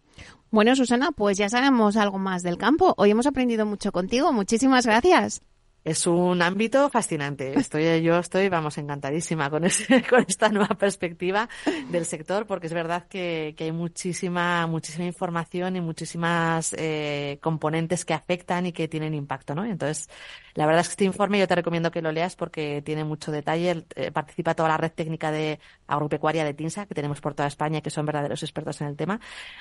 Bueno, 0.50 0.76
Susana, 0.76 1.10
pues 1.12 1.38
ya 1.38 1.48
sabemos 1.48 1.96
algo 1.96 2.18
más 2.18 2.42
del 2.42 2.58
campo. 2.58 2.94
Hoy 2.96 3.10
hemos 3.10 3.26
aprendido 3.26 3.66
mucho 3.66 3.90
contigo. 3.90 4.32
Muchísimas 4.32 4.86
gracias 4.86 5.42
es 5.84 6.06
un 6.06 6.40
ámbito 6.40 6.88
fascinante. 6.88 7.58
Estoy, 7.58 8.02
yo 8.02 8.18
estoy, 8.18 8.48
vamos, 8.48 8.78
encantadísima 8.78 9.50
con, 9.50 9.62
con 10.10 10.24
esta 10.26 10.48
nueva 10.48 10.74
perspectiva 10.76 11.48
del 11.90 12.06
sector, 12.06 12.46
porque 12.46 12.68
es 12.68 12.72
verdad 12.72 13.06
que, 13.06 13.54
que 13.56 13.64
hay 13.64 13.72
muchísima, 13.72 14.66
muchísima 14.66 15.04
información 15.04 15.76
y 15.76 15.82
muchísimas 15.82 16.74
eh, 16.78 17.38
componentes 17.42 18.06
que 18.06 18.14
afectan 18.14 18.66
y 18.66 18.72
que 18.72 18.88
tienen 18.88 19.12
impacto, 19.12 19.54
¿no? 19.54 19.64
Entonces, 19.64 20.08
la 20.54 20.66
verdad 20.66 20.80
es 20.82 20.88
que 20.88 20.92
este 20.92 21.04
informe 21.04 21.38
yo 21.38 21.48
te 21.48 21.54
recomiendo 21.54 21.90
que 21.90 22.00
lo 22.00 22.12
leas 22.12 22.36
porque 22.36 22.80
tiene 22.82 23.04
mucho 23.04 23.30
detalle. 23.30 23.84
Eh, 23.96 24.10
participa 24.10 24.54
toda 24.54 24.68
la 24.68 24.76
red 24.76 24.92
técnica 24.92 25.30
de 25.30 25.58
agropecuaria 25.86 26.44
de 26.44 26.54
TINSA 26.54 26.86
que 26.86 26.94
tenemos 26.94 27.20
por 27.20 27.34
toda 27.34 27.48
España, 27.48 27.80
que 27.80 27.90
son 27.90 28.06
verdaderos 28.06 28.42
expertos 28.42 28.80
en 28.80 28.86
el 28.86 28.96
tema. 28.96 29.20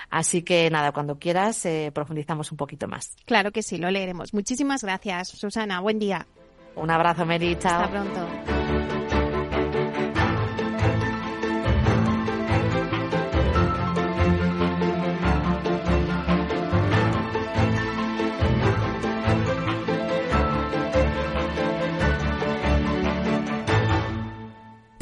Así 0.09 0.43
que 0.43 0.69
nada, 0.69 0.91
cuando 0.91 1.17
quieras 1.17 1.65
eh, 1.65 1.91
profundizamos 1.93 2.51
un 2.51 2.57
poquito 2.57 2.87
más. 2.87 3.15
Claro 3.25 3.51
que 3.51 3.63
sí, 3.63 3.77
lo 3.77 3.89
leeremos. 3.91 4.33
Muchísimas 4.33 4.83
gracias, 4.83 5.29
Susana. 5.29 5.81
Buen 5.81 5.99
día. 5.99 6.12
Un 6.75 6.89
abrazo. 6.89 7.25
Chao. 7.59 7.83
Hasta 7.83 7.89
pronto. 7.91 8.62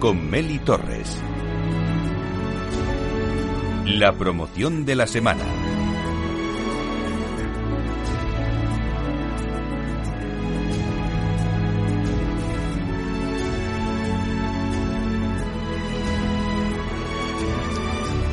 con 0.00 0.30
Meli 0.30 0.58
Torres. 0.60 1.18
La 3.84 4.12
promoción 4.14 4.86
de 4.86 4.96
la 4.96 5.06
semana. 5.06 5.44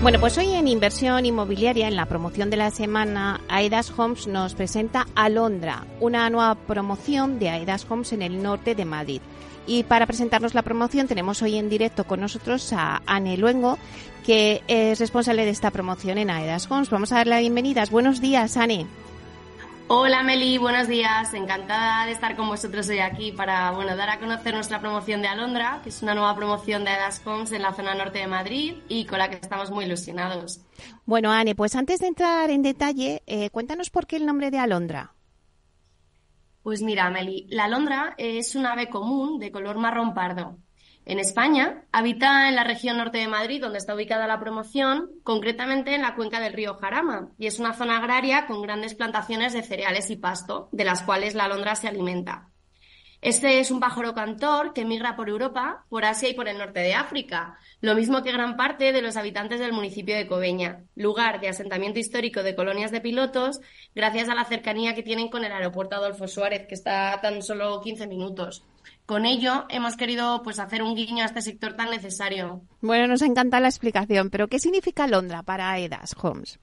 Bueno, 0.02 0.22
pues 0.22 0.38
hoy 0.38 0.54
en 0.54 0.70
Inversión 0.70 1.26
Inmobiliaria, 1.26 1.90
en 1.90 1.98
la 1.98 2.06
promoción 2.06 2.50
de 2.50 2.56
la 2.56 2.72
semana, 2.72 3.42
Aedas 3.50 3.92
Homes 3.98 4.26
nos 4.26 4.54
presenta 4.54 5.06
Alondra, 5.16 5.86
una 6.00 6.30
nueva 6.30 6.56
promoción 6.56 7.40
de 7.40 7.50
Aedas 7.50 7.86
Homes 7.90 8.14
en 8.14 8.22
el 8.22 8.42
norte 8.42 8.74
de 8.74 8.86
Madrid. 8.86 9.22
Y 9.68 9.84
para 9.84 10.08
presentarnos 10.08 10.54
la 10.54 10.62
promoción 10.62 11.08
tenemos 11.08 11.42
hoy 11.42 11.58
en 11.58 11.70
directo 11.70 12.06
con 12.06 12.22
nosotros 12.22 12.72
a 12.72 13.02
Anne 13.06 13.38
Luengo, 13.38 13.78
que 14.26 14.64
es 14.68 14.98
responsable 14.98 15.44
de 15.44 15.52
esta 15.52 15.72
promoción 15.72 16.18
en 16.18 16.30
Aedas 16.30 16.72
Homes. 16.72 16.90
Vamos 16.90 17.12
a 17.12 17.18
darle 17.18 17.36
la 17.36 17.40
bienvenida. 17.42 17.84
Buenos 17.92 18.22
días, 18.22 18.56
Anne. 18.56 18.88
Hola 19.90 20.22
Meli, 20.22 20.58
buenos 20.58 20.90
días. 20.90 21.34
Encantada 21.34 22.06
de 22.06 22.12
estar 22.12 22.36
con 22.36 22.50
vosotros 22.50 22.90
hoy 22.90 23.00
aquí 23.00 23.32
para 23.32 23.72
bueno, 23.72 23.96
dar 23.96 24.10
a 24.10 24.20
conocer 24.20 24.54
nuestra 24.54 24.82
promoción 24.82 25.22
de 25.22 25.30
Alondra, 25.30 25.80
que 25.82 25.90
es 25.90 26.02
una 26.02 26.14
nueva 26.14 26.36
promoción 26.36 26.84
de 26.84 26.92
Aedas 26.92 27.22
Homes 27.26 27.54
en 27.54 27.62
la 27.62 27.74
zona 27.74 27.96
norte 27.96 28.20
de 28.20 28.28
Madrid 28.28 28.76
y 28.90 29.06
con 29.06 29.20
la 29.20 29.30
que 29.30 29.38
estamos 29.38 29.72
muy 29.72 29.86
ilusionados. 29.86 30.60
Bueno, 31.06 31.32
Anne, 31.32 31.56
pues 31.56 31.76
antes 31.76 32.02
de 32.02 32.08
entrar 32.08 32.50
en 32.50 32.64
detalle, 32.64 33.24
eh, 33.28 33.50
cuéntanos 33.50 33.90
por 33.90 34.08
qué 34.08 34.18
el 34.18 34.26
nombre 34.26 34.52
de 34.52 34.60
Alondra. 34.60 35.14
Pues 36.68 36.82
mira, 36.82 37.10
Meli, 37.10 37.48
la 37.50 37.64
alondra 37.64 38.14
es 38.18 38.54
un 38.54 38.66
ave 38.66 38.90
común 38.90 39.40
de 39.40 39.54
color 39.54 39.78
marrón 39.78 40.14
pardo. 40.14 40.58
En 41.06 41.18
España 41.18 41.86
habita 41.94 42.50
en 42.50 42.58
la 42.58 42.66
región 42.66 42.98
norte 42.98 43.20
de 43.20 43.30
Madrid, 43.30 43.62
donde 43.62 43.78
está 43.78 43.96
ubicada 43.96 44.28
la 44.28 44.42
promoción, 44.42 45.12
concretamente 45.24 45.96
en 45.96 46.02
la 46.02 46.16
cuenca 46.16 46.42
del 46.42 46.52
río 46.52 46.74
Jarama, 46.74 47.30
y 47.38 47.48
es 47.48 47.60
una 47.60 47.72
zona 47.74 48.00
agraria 48.00 48.48
con 48.48 48.62
grandes 48.62 48.96
plantaciones 48.96 49.54
de 49.54 49.64
cereales 49.64 50.10
y 50.10 50.18
pasto, 50.18 50.68
de 50.74 50.84
las 50.84 51.04
cuales 51.04 51.36
la 51.36 51.46
alondra 51.46 51.74
se 51.76 51.88
alimenta. 51.88 52.50
Este 53.22 53.60
es 53.60 53.72
un 53.72 53.80
pájaro 53.80 54.14
cantor 54.14 54.74
que 54.74 54.86
migra 54.86 55.16
por 55.16 55.28
Europa, 55.28 55.86
por 55.90 56.06
Asia 56.06 56.30
y 56.30 56.36
por 56.36 56.48
el 56.48 56.60
norte 56.60 56.82
de 56.82 56.94
África, 56.94 57.58
lo 57.82 57.96
mismo 57.96 58.22
que 58.22 58.32
gran 58.32 58.56
parte 58.56 58.94
de 58.94 59.02
los 59.02 59.18
habitantes 59.18 59.60
del 59.60 59.74
municipio 59.74 60.16
de 60.16 60.28
Cobeña, 60.28 60.84
lugar 60.96 61.42
de 61.42 61.50
asentamiento 61.50 62.00
histórico 62.00 62.44
de 62.44 62.56
colonias 62.56 62.92
de 62.92 63.02
pilotos, 63.02 63.60
gracias 63.96 64.30
a 64.30 64.36
la 64.36 64.46
cercanía 64.46 64.94
que 64.94 65.02
tienen 65.02 65.30
con 65.30 65.44
el 65.44 65.52
aeropuerto 65.52 65.96
Adolfo 65.96 66.28
Suárez, 66.28 66.68
que 66.68 66.76
está 66.76 67.12
a 67.12 67.20
tan 67.20 67.42
solo 67.42 67.82
15 67.82 68.06
minutos. 68.06 68.64
Con 69.08 69.26
ello 69.26 69.66
hemos 69.70 69.98
querido 69.98 70.44
pues 70.44 70.60
hacer 70.60 70.84
un 70.84 70.96
guiño 70.96 71.24
a 71.24 71.28
este 71.28 71.42
sector 71.42 71.76
tan 71.76 71.90
necesario. 71.90 72.62
Bueno, 72.82 73.08
nos 73.08 73.24
encanta 73.24 73.60
la 73.60 73.70
explicación, 73.70 74.30
pero 74.30 74.48
¿qué 74.48 74.60
significa 74.60 75.08
Londra 75.08 75.42
para 75.42 75.80
EDAS 75.80 76.16
Homes? 76.22 76.60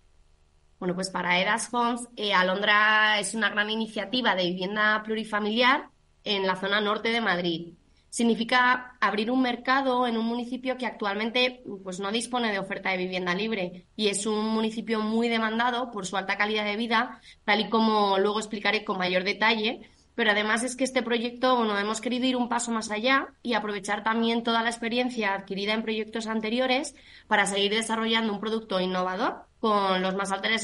Bueno, 0.79 0.95
pues 0.95 1.11
para 1.11 1.41
EDAS 1.41 1.73
Homes, 1.73 2.03
eh, 2.17 2.33
Alondra 2.33 3.19
es 3.19 3.35
una 3.35 3.49
gran 3.49 3.71
iniciativa 3.71 4.37
de 4.37 4.45
vivienda 4.45 5.03
plurifamiliar 5.05 5.89
en 6.25 6.47
la 6.47 6.57
zona 6.57 6.81
norte 6.81 7.11
de 7.11 7.21
Madrid. 7.21 7.75
Significa 8.09 8.97
abrir 9.01 9.31
un 9.31 9.43
mercado 9.43 10.07
en 10.07 10.17
un 10.17 10.27
municipio 10.27 10.79
que 10.79 10.87
actualmente 10.87 11.63
pues, 11.83 11.99
no 11.99 12.13
dispone 12.13 12.53
de 12.53 12.61
oferta 12.61 12.91
de 12.91 12.97
vivienda 12.97 13.35
libre 13.35 13.87
y 13.97 14.09
es 14.09 14.25
un 14.27 14.47
municipio 14.47 15.01
muy 15.01 15.29
demandado 15.29 15.91
por 15.91 16.07
su 16.07 16.17
alta 16.17 16.37
calidad 16.37 16.65
de 16.65 16.77
vida, 16.77 17.21
tal 17.45 17.61
y 17.61 17.69
como 17.69 18.19
luego 18.19 18.39
explicaré 18.39 18.85
con 18.85 18.99
mayor 18.99 19.25
detalle, 19.25 19.91
pero 20.15 20.31
además 20.31 20.63
es 20.63 20.77
que 20.77 20.85
este 20.85 21.03
proyecto, 21.03 21.57
bueno, 21.57 21.77
hemos 21.79 22.01
querido 22.01 22.27
ir 22.27 22.37
un 22.37 22.49
paso 22.49 22.71
más 22.71 22.91
allá 22.91 23.35
y 23.43 23.55
aprovechar 23.55 24.05
también 24.05 24.45
toda 24.45 24.63
la 24.63 24.71
experiencia 24.71 25.35
adquirida 25.35 25.73
en 25.73 25.83
proyectos 25.83 26.29
anteriores 26.29 26.95
para 27.27 27.47
seguir 27.47 27.75
desarrollando 27.75 28.33
un 28.33 28.41
producto 28.41 28.81
innovador 28.81 29.47
con 29.59 30.03
los 30.03 30.15
más 30.15 30.31
altos 30.31 30.63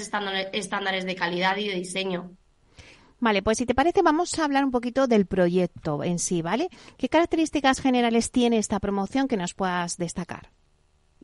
estándares 0.52 1.04
de 1.04 1.16
calidad 1.16 1.56
y 1.56 1.68
de 1.68 1.74
diseño. 1.74 2.36
Vale, 3.20 3.42
pues 3.42 3.58
si 3.58 3.66
te 3.66 3.74
parece 3.74 4.02
vamos 4.02 4.38
a 4.38 4.44
hablar 4.44 4.64
un 4.64 4.70
poquito 4.70 5.06
del 5.06 5.26
proyecto 5.26 6.02
en 6.02 6.18
sí, 6.18 6.42
¿vale? 6.42 6.68
¿Qué 6.96 7.08
características 7.08 7.80
generales 7.80 8.30
tiene 8.30 8.58
esta 8.58 8.80
promoción 8.80 9.28
que 9.28 9.36
nos 9.36 9.54
puedas 9.54 9.98
destacar? 9.98 10.50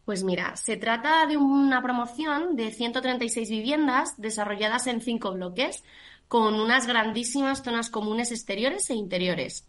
Pues 0.04 0.22
mira, 0.22 0.54
se 0.56 0.76
trata 0.76 1.26
de 1.26 1.36
una 1.36 1.82
promoción 1.82 2.54
de 2.54 2.70
136 2.70 3.50
viviendas 3.50 4.14
desarrolladas 4.18 4.86
en 4.86 5.00
cinco 5.00 5.32
bloques, 5.32 5.82
con 6.28 6.54
unas 6.54 6.86
grandísimas 6.86 7.62
zonas 7.64 7.90
comunes 7.90 8.30
exteriores 8.30 8.88
e 8.90 8.94
interiores. 8.94 9.66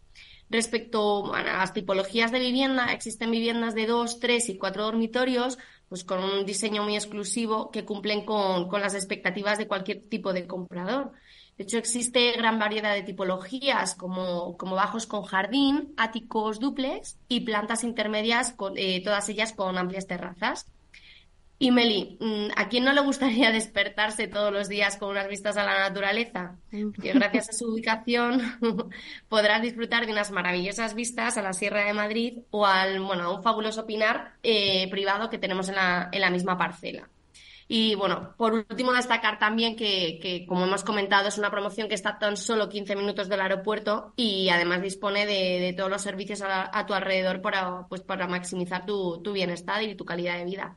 Respecto 0.50 1.34
a 1.34 1.44
las 1.44 1.74
tipologías 1.74 2.32
de 2.32 2.40
vivienda, 2.40 2.94
existen 2.94 3.32
viviendas 3.32 3.76
de 3.76 3.86
dos, 3.86 4.20
tres 4.20 4.48
y 4.50 4.58
cuatro 4.58 4.84
dormitorios, 4.84 5.58
pues 5.90 6.04
con 6.04 6.24
un 6.24 6.46
diseño 6.46 6.84
muy 6.84 6.96
exclusivo 6.96 7.70
que 7.70 7.84
cumplen 7.84 8.26
con, 8.26 8.70
las 8.80 8.94
expectativas 8.96 9.58
de 9.58 9.68
cualquier 9.68 10.08
tipo 10.08 10.34
de 10.34 10.48
comprador. 10.48 11.12
De 11.58 11.63
hecho, 11.63 11.80
existe 11.80 12.34
gran 12.34 12.60
variedad 12.60 12.93
de 12.93 13.02
tipologías, 13.02 13.96
como, 13.96 14.56
como 14.58 14.76
bajos 14.76 15.08
con 15.08 15.24
jardín, 15.24 15.93
áticos 15.98 16.60
duplex 16.60 17.17
y 17.28 17.41
plantas 17.41 17.84
intermedias, 17.84 18.54
con, 18.54 18.78
eh, 18.78 19.02
todas 19.04 19.28
ellas 19.30 19.54
con 19.54 19.76
amplias 19.78 20.06
terrazas. 20.06 20.67
Y 21.60 21.72
Meli, 21.72 22.17
mm, 22.20 22.50
¿a 22.56 22.70
quién 22.70 22.86
no 22.86 22.93
le 22.93 23.02
gustaría 23.02 23.52
despertarse 23.52 24.28
todos 24.28 24.54
los 24.54 24.70
días 24.70 24.98
con 24.98 25.10
unas 25.10 25.28
vistas 25.28 25.58
a 25.58 25.63
la 25.63 25.80
naturaleza? 25.80 26.58
Que 26.70 27.13
gracias 27.13 27.50
a 27.50 27.54
su 27.54 27.74
ubicación 27.74 28.39
podrás 29.28 29.63
disfrutar 29.63 30.06
de 30.06 30.12
unas 30.12 30.30
maravillosas 30.30 30.93
vistas 30.93 31.38
a 31.38 31.41
la 31.41 31.54
Sierra 31.54 31.86
de 31.86 31.93
Madrid 31.93 32.39
o 32.52 32.67
al, 32.67 33.02
bueno, 33.02 33.24
a 33.24 33.36
un 33.36 33.41
fabuloso 33.41 33.88
pinar 33.88 34.34
eh, 34.43 34.88
privado 34.91 35.32
que 35.32 35.39
tenemos 35.39 35.70
en 35.70 35.76
la, 35.76 36.10
en 36.12 36.22
la 36.22 36.30
misma 36.30 36.56
parcela. 36.56 37.10
Y 37.67 37.95
bueno, 37.95 38.34
por 38.38 38.53
último 38.53 38.93
destacar 38.93 39.39
también 39.39 39.75
que, 39.75 40.19
que, 40.21 40.45
como 40.45 40.65
hemos 40.65 40.84
comentado, 40.84 41.27
es 41.27 41.38
una 41.38 41.51
promoción 41.51 41.89
que 41.89 41.95
está 41.95 42.17
tan 42.17 42.38
solo 42.38 42.69
15 42.69 42.95
minutos 42.95 43.27
del 43.27 43.41
aeropuerto 43.41 44.13
y 44.15 44.49
además 44.49 44.82
dispone 44.82 45.25
de, 45.25 45.60
de 45.60 45.73
todos 45.73 45.89
los 45.89 46.01
servicios 46.01 46.41
a, 46.41 46.69
a, 46.77 46.86
tu 46.86 46.93
alrededor 46.93 47.41
para, 47.41 47.86
pues, 47.89 48.01
para 48.01 48.27
maximizar 48.27 48.86
tu, 48.86 49.21
tu 49.21 49.34
bienestar 49.34 49.84
y 49.84 49.95
tu 49.95 50.06
calidad 50.06 50.38
de 50.38 50.45
vida. 50.45 50.75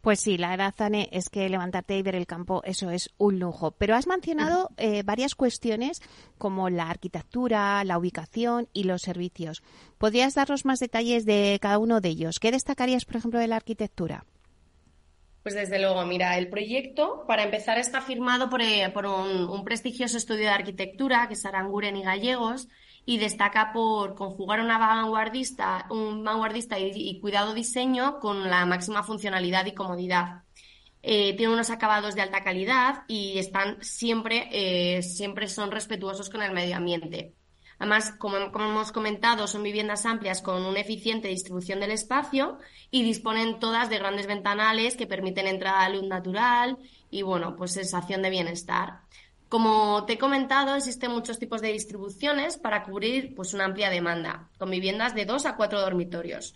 Pues 0.00 0.20
sí, 0.20 0.38
la 0.38 0.50
verdad, 0.50 0.74
Zane, 0.76 1.08
es 1.10 1.30
que 1.30 1.48
levantarte 1.48 1.98
y 1.98 2.02
ver 2.02 2.14
el 2.14 2.26
campo, 2.26 2.62
eso 2.64 2.90
es 2.90 3.10
un 3.18 3.38
lujo. 3.40 3.72
Pero 3.72 3.96
has 3.96 4.06
mencionado 4.06 4.70
eh, 4.76 5.02
varias 5.02 5.34
cuestiones 5.34 6.00
como 6.38 6.70
la 6.70 6.88
arquitectura, 6.88 7.82
la 7.82 7.98
ubicación 7.98 8.68
y 8.72 8.84
los 8.84 9.02
servicios. 9.02 9.62
¿Podrías 9.98 10.34
darnos 10.34 10.64
más 10.64 10.78
detalles 10.78 11.24
de 11.24 11.58
cada 11.60 11.78
uno 11.78 12.00
de 12.00 12.10
ellos? 12.10 12.38
¿Qué 12.38 12.52
destacarías, 12.52 13.04
por 13.04 13.16
ejemplo, 13.16 13.40
de 13.40 13.48
la 13.48 13.56
arquitectura? 13.56 14.24
Pues 15.46 15.54
desde 15.54 15.78
luego, 15.78 16.04
mira, 16.04 16.36
el 16.38 16.48
proyecto, 16.48 17.22
para 17.28 17.44
empezar, 17.44 17.78
está 17.78 18.00
firmado 18.00 18.50
por, 18.50 18.60
eh, 18.62 18.92
un, 18.96 19.48
un, 19.48 19.64
prestigioso 19.64 20.16
estudio 20.16 20.40
de 20.40 20.48
arquitectura, 20.48 21.28
que 21.28 21.34
es 21.34 21.46
Aranguren 21.46 21.96
y 21.96 22.02
Gallegos, 22.02 22.66
y 23.04 23.18
destaca 23.18 23.70
por 23.72 24.16
conjugar 24.16 24.60
una 24.60 24.76
vanguardista, 24.76 25.86
un 25.88 26.24
vanguardista 26.24 26.80
y, 26.80 27.20
cuidado 27.20 27.54
diseño 27.54 28.18
con 28.18 28.50
la 28.50 28.66
máxima 28.66 29.04
funcionalidad 29.04 29.64
y 29.66 29.74
comodidad. 29.74 30.42
Eh, 31.04 31.36
tiene 31.36 31.52
unos 31.52 31.70
acabados 31.70 32.16
de 32.16 32.22
alta 32.22 32.42
calidad 32.42 33.04
y 33.06 33.38
están 33.38 33.80
siempre, 33.84 34.48
eh, 34.50 35.00
siempre 35.02 35.46
son 35.46 35.70
respetuosos 35.70 36.28
con 36.28 36.42
el 36.42 36.50
medio 36.50 36.76
ambiente. 36.76 37.34
Además, 37.78 38.14
como, 38.18 38.36
hemos 38.36 38.90
comentado, 38.90 39.46
son 39.46 39.62
viviendas 39.62 40.06
amplias 40.06 40.40
con 40.40 40.64
una 40.64 40.80
eficiente 40.80 41.28
distribución 41.28 41.80
del 41.80 41.90
espacio 41.90 42.58
y 42.90 43.02
disponen 43.02 43.58
todas 43.58 43.90
de 43.90 43.98
grandes 43.98 44.26
ventanales 44.26 44.96
que 44.96 45.06
permiten 45.06 45.46
entrada 45.46 45.84
a 45.84 45.90
luz 45.90 46.04
natural 46.04 46.78
y, 47.10 47.22
bueno, 47.22 47.54
pues 47.54 47.72
sensación 47.72 48.22
de 48.22 48.30
bienestar. 48.30 49.00
Como 49.48 50.04
te 50.06 50.14
he 50.14 50.18
comentado, 50.18 50.74
existen 50.74 51.12
muchos 51.12 51.38
tipos 51.38 51.60
de 51.60 51.72
distribuciones 51.72 52.56
para 52.56 52.82
cubrir 52.82 53.34
pues, 53.34 53.52
una 53.52 53.66
amplia 53.66 53.90
demanda, 53.90 54.48
con 54.58 54.70
viviendas 54.70 55.14
de 55.14 55.26
dos 55.26 55.44
a 55.44 55.56
cuatro 55.56 55.80
dormitorios. 55.80 56.54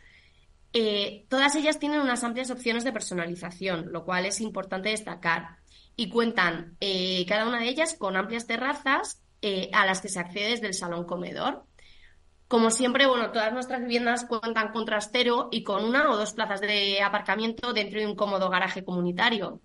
Eh, 0.73 1.27
todas 1.29 1.55
ellas 1.55 1.79
tienen 1.79 2.01
unas 2.01 2.25
amplias 2.25 2.51
opciones 2.51 2.83
de 2.85 2.93
personalización, 2.93 3.93
lo 3.93 4.05
cual 4.05 4.25
es 4.25 4.41
importante 4.41 4.89
destacar. 4.89 5.59
Y 5.97 6.09
cuentan 6.09 6.77
eh, 6.81 7.27
cada 7.29 7.47
una 7.47 7.61
de 7.61 7.69
ellas 7.69 7.95
con 7.95 8.17
amplias 8.17 8.47
terrazas 8.47 9.21
eh, 9.43 9.71
a 9.73 9.87
las 9.87 10.01
que 10.01 10.09
se 10.09 10.21
accede 10.21 10.51
desde 10.51 10.67
el 10.67 10.75
salón 10.75 11.05
comedor. 11.05 11.65
Como 12.49 12.71
siempre, 12.71 13.07
bueno, 13.07 13.31
todas 13.31 13.53
nuestras 13.53 13.81
viviendas 13.81 14.25
cuentan 14.25 14.73
con 14.73 14.85
trastero 14.85 15.49
y 15.53 15.63
con 15.63 15.85
una 15.85 16.11
o 16.11 16.17
dos 16.17 16.33
plazas 16.33 16.61
de 16.61 17.01
aparcamiento 17.01 17.73
dentro 17.73 18.01
de 18.01 18.07
un 18.07 18.17
cómodo 18.17 18.51
garaje 18.51 18.85
comunitario. 18.85 19.61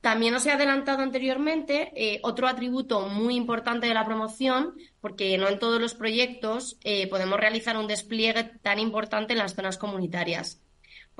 También 0.00 0.34
os 0.34 0.46
he 0.46 0.52
adelantado 0.52 1.02
anteriormente 1.02 1.92
eh, 1.94 2.20
otro 2.22 2.46
atributo 2.46 3.08
muy 3.08 3.34
importante 3.34 3.86
de 3.86 3.94
la 3.94 4.06
promoción, 4.06 4.74
porque 5.00 5.36
no 5.36 5.48
en 5.48 5.58
todos 5.58 5.80
los 5.80 5.94
proyectos 5.94 6.78
eh, 6.84 7.08
podemos 7.08 7.38
realizar 7.38 7.76
un 7.76 7.86
despliegue 7.86 8.44
tan 8.62 8.78
importante 8.78 9.32
en 9.32 9.40
las 9.40 9.54
zonas 9.54 9.76
comunitarias. 9.76 10.62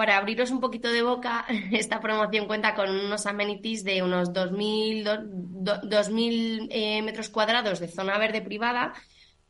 Para 0.01 0.17
abriros 0.17 0.51
un 0.51 0.61
poquito 0.61 0.91
de 0.91 1.03
boca, 1.03 1.45
esta 1.73 2.01
promoción 2.01 2.47
cuenta 2.47 2.75
con 2.75 2.89
unos 2.89 3.27
amenities 3.27 3.85
de 3.85 4.03
unos 4.03 4.33
2.000, 4.33 6.69
eh, 6.71 7.03
metros 7.03 7.29
cuadrados 7.29 7.81
de 7.81 7.89
zona 7.89 8.17
verde 8.17 8.41
privada 8.41 8.95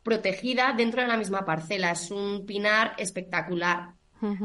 protegida 0.03 0.73
dentro 0.75 1.01
de 1.01 1.07
la 1.07 1.15
misma 1.15 1.45
parcela. 1.45 1.91
Es 1.91 2.11
un 2.11 2.45
pinar 2.45 2.95
espectacular. 2.97 3.93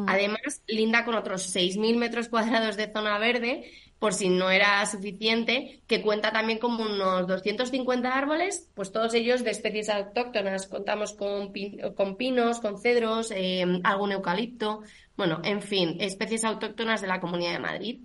Además, 0.07 0.63
linda 0.69 1.05
con 1.05 1.17
otros 1.17 1.55
6.000 1.55 1.97
metros 1.97 2.29
cuadrados 2.29 2.77
de 2.77 2.91
zona 2.91 3.19
verde 3.19 3.71
por 3.99 4.13
si 4.13 4.29
no 4.29 4.51
era 4.51 4.85
suficiente, 4.87 5.83
que 5.87 6.03
cuenta 6.03 6.31
también 6.31 6.59
con 6.59 6.75
unos 6.75 7.27
250 7.27 8.13
árboles, 8.13 8.69
pues 8.75 8.93
todos 8.93 9.15
ellos 9.15 9.43
de 9.43 9.51
especies 9.51 9.89
autóctonas. 9.89 10.67
Contamos 10.67 11.15
con, 11.15 11.53
con 11.95 12.17
pinos, 12.17 12.61
con 12.61 12.79
cedros, 12.79 13.31
eh, 13.31 13.65
algún 13.85 14.13
eucalipto, 14.13 14.83
bueno, 15.17 15.41
en 15.45 15.63
fin, 15.63 15.97
especies 16.01 16.45
autóctonas 16.45 17.01
de 17.01 17.07
la 17.07 17.21
Comunidad 17.21 17.53
de 17.53 17.59
Madrid. 17.59 18.01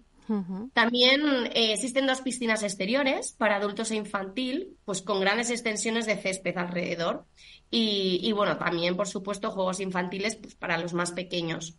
También 0.74 1.48
eh, 1.48 1.74
existen 1.74 2.08
dos 2.08 2.22
piscinas 2.22 2.64
exteriores 2.64 3.34
para 3.34 3.58
adultos 3.58 3.92
e 3.92 3.98
infantil, 3.98 4.78
pues 4.86 5.02
con 5.02 5.20
grandes 5.20 5.50
extensiones 5.50 6.06
de 6.06 6.16
césped 6.16 6.58
alrededor. 6.58 7.26
Y, 7.70 8.20
y 8.22 8.32
bueno, 8.32 8.58
también, 8.58 8.96
por 8.96 9.10
supuesto, 9.10 9.52
juegos 9.52 9.82
infantiles 9.82 10.38
pues, 10.38 10.56
para 10.56 10.78
los 10.78 10.94
más 10.94 11.12
pequeños. 11.12 11.76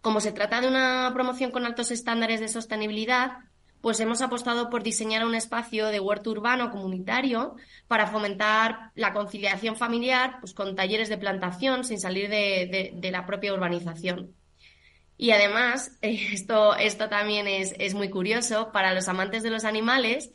Como 0.00 0.20
se 0.20 0.30
trata 0.30 0.60
de 0.60 0.68
una 0.68 1.10
promoción 1.12 1.50
con 1.50 1.64
altos 1.64 1.90
estándares 1.90 2.38
de 2.38 2.46
sostenibilidad, 2.46 3.38
pues 3.80 4.00
hemos 4.00 4.22
apostado 4.22 4.70
por 4.70 4.82
diseñar 4.82 5.24
un 5.24 5.34
espacio 5.34 5.86
de 5.86 6.00
huerto 6.00 6.30
urbano 6.30 6.70
comunitario 6.70 7.56
para 7.86 8.06
fomentar 8.06 8.90
la 8.94 9.12
conciliación 9.12 9.76
familiar 9.76 10.36
pues, 10.40 10.54
con 10.54 10.74
talleres 10.74 11.08
de 11.08 11.18
plantación 11.18 11.84
sin 11.84 12.00
salir 12.00 12.28
de, 12.28 13.10
la 13.10 13.26
propia 13.26 13.54
urbanización. 13.54 14.34
Y 15.16 15.30
además, 15.30 15.96
esto, 16.02 16.76
esto 16.76 17.08
también 17.08 17.46
es, 17.46 17.74
es 17.78 17.94
muy 17.94 18.10
curioso, 18.10 18.70
para 18.72 18.94
los 18.94 19.08
amantes 19.08 19.42
de 19.42 19.50
los 19.50 19.64
animales, 19.64 20.30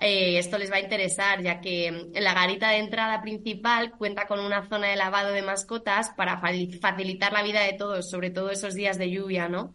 eh, 0.00 0.38
esto 0.38 0.58
les 0.58 0.70
va 0.70 0.76
a 0.76 0.80
interesar, 0.80 1.42
ya 1.42 1.60
que 1.60 1.90
mm, 1.90 2.18
la 2.20 2.34
garita 2.34 2.70
de 2.70 2.78
entrada 2.78 3.20
principal 3.20 3.92
cuenta 3.92 4.26
con 4.26 4.38
una 4.38 4.68
zona 4.68 4.88
de 4.88 4.96
lavado 4.96 5.32
de 5.32 5.42
mascotas 5.42 6.10
para 6.10 6.40
facilitar 6.40 7.32
la 7.32 7.42
vida 7.42 7.62
de 7.62 7.72
todos, 7.72 8.08
sobre 8.08 8.30
todo 8.30 8.50
esos 8.50 8.74
días 8.74 8.96
de 8.98 9.10
lluvia, 9.10 9.48
¿no? 9.48 9.74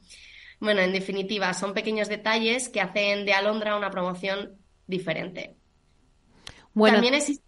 Bueno, 0.64 0.80
en 0.80 0.94
definitiva, 0.94 1.54
son 1.54 1.74
pequeños 1.74 2.08
detalles 2.08 2.70
que 2.70 2.80
hacen 2.80 3.26
de 3.26 3.34
Alondra 3.34 3.76
una 3.76 3.92
promoción 3.92 4.58
diferente. 4.88 5.58
Bueno, 6.74 6.96
También 6.96 7.16
existe 7.16 7.44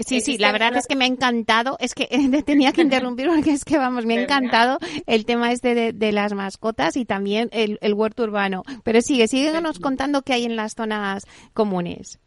Sí, 0.00 0.20
sí, 0.20 0.38
la 0.38 0.52
verdad 0.52 0.76
es 0.76 0.86
que 0.86 0.94
me 0.94 1.04
ha 1.04 1.08
encantado, 1.08 1.76
es 1.80 1.94
que 1.94 2.06
tenía 2.46 2.72
que 2.72 2.82
interrumpir 2.82 3.28
porque 3.28 3.52
es 3.52 3.64
que 3.64 3.78
vamos, 3.78 4.06
me 4.06 4.16
ha 4.16 4.22
encantado 4.22 4.78
el 5.06 5.24
tema 5.24 5.52
este 5.52 5.92
de, 5.92 6.12
las 6.12 6.32
mascotas 6.34 6.96
y 6.96 7.04
también 7.04 7.48
el, 7.52 7.78
huerto 7.94 8.24
urbano. 8.24 8.64
Pero 8.82 9.02
sigue, 9.02 9.28
síguenos 9.28 9.78
contando 9.78 10.22
qué 10.22 10.34
hay 10.34 10.44
en 10.44 10.56
las 10.56 10.74
zonas 10.74 11.24
comunes. 11.52 12.18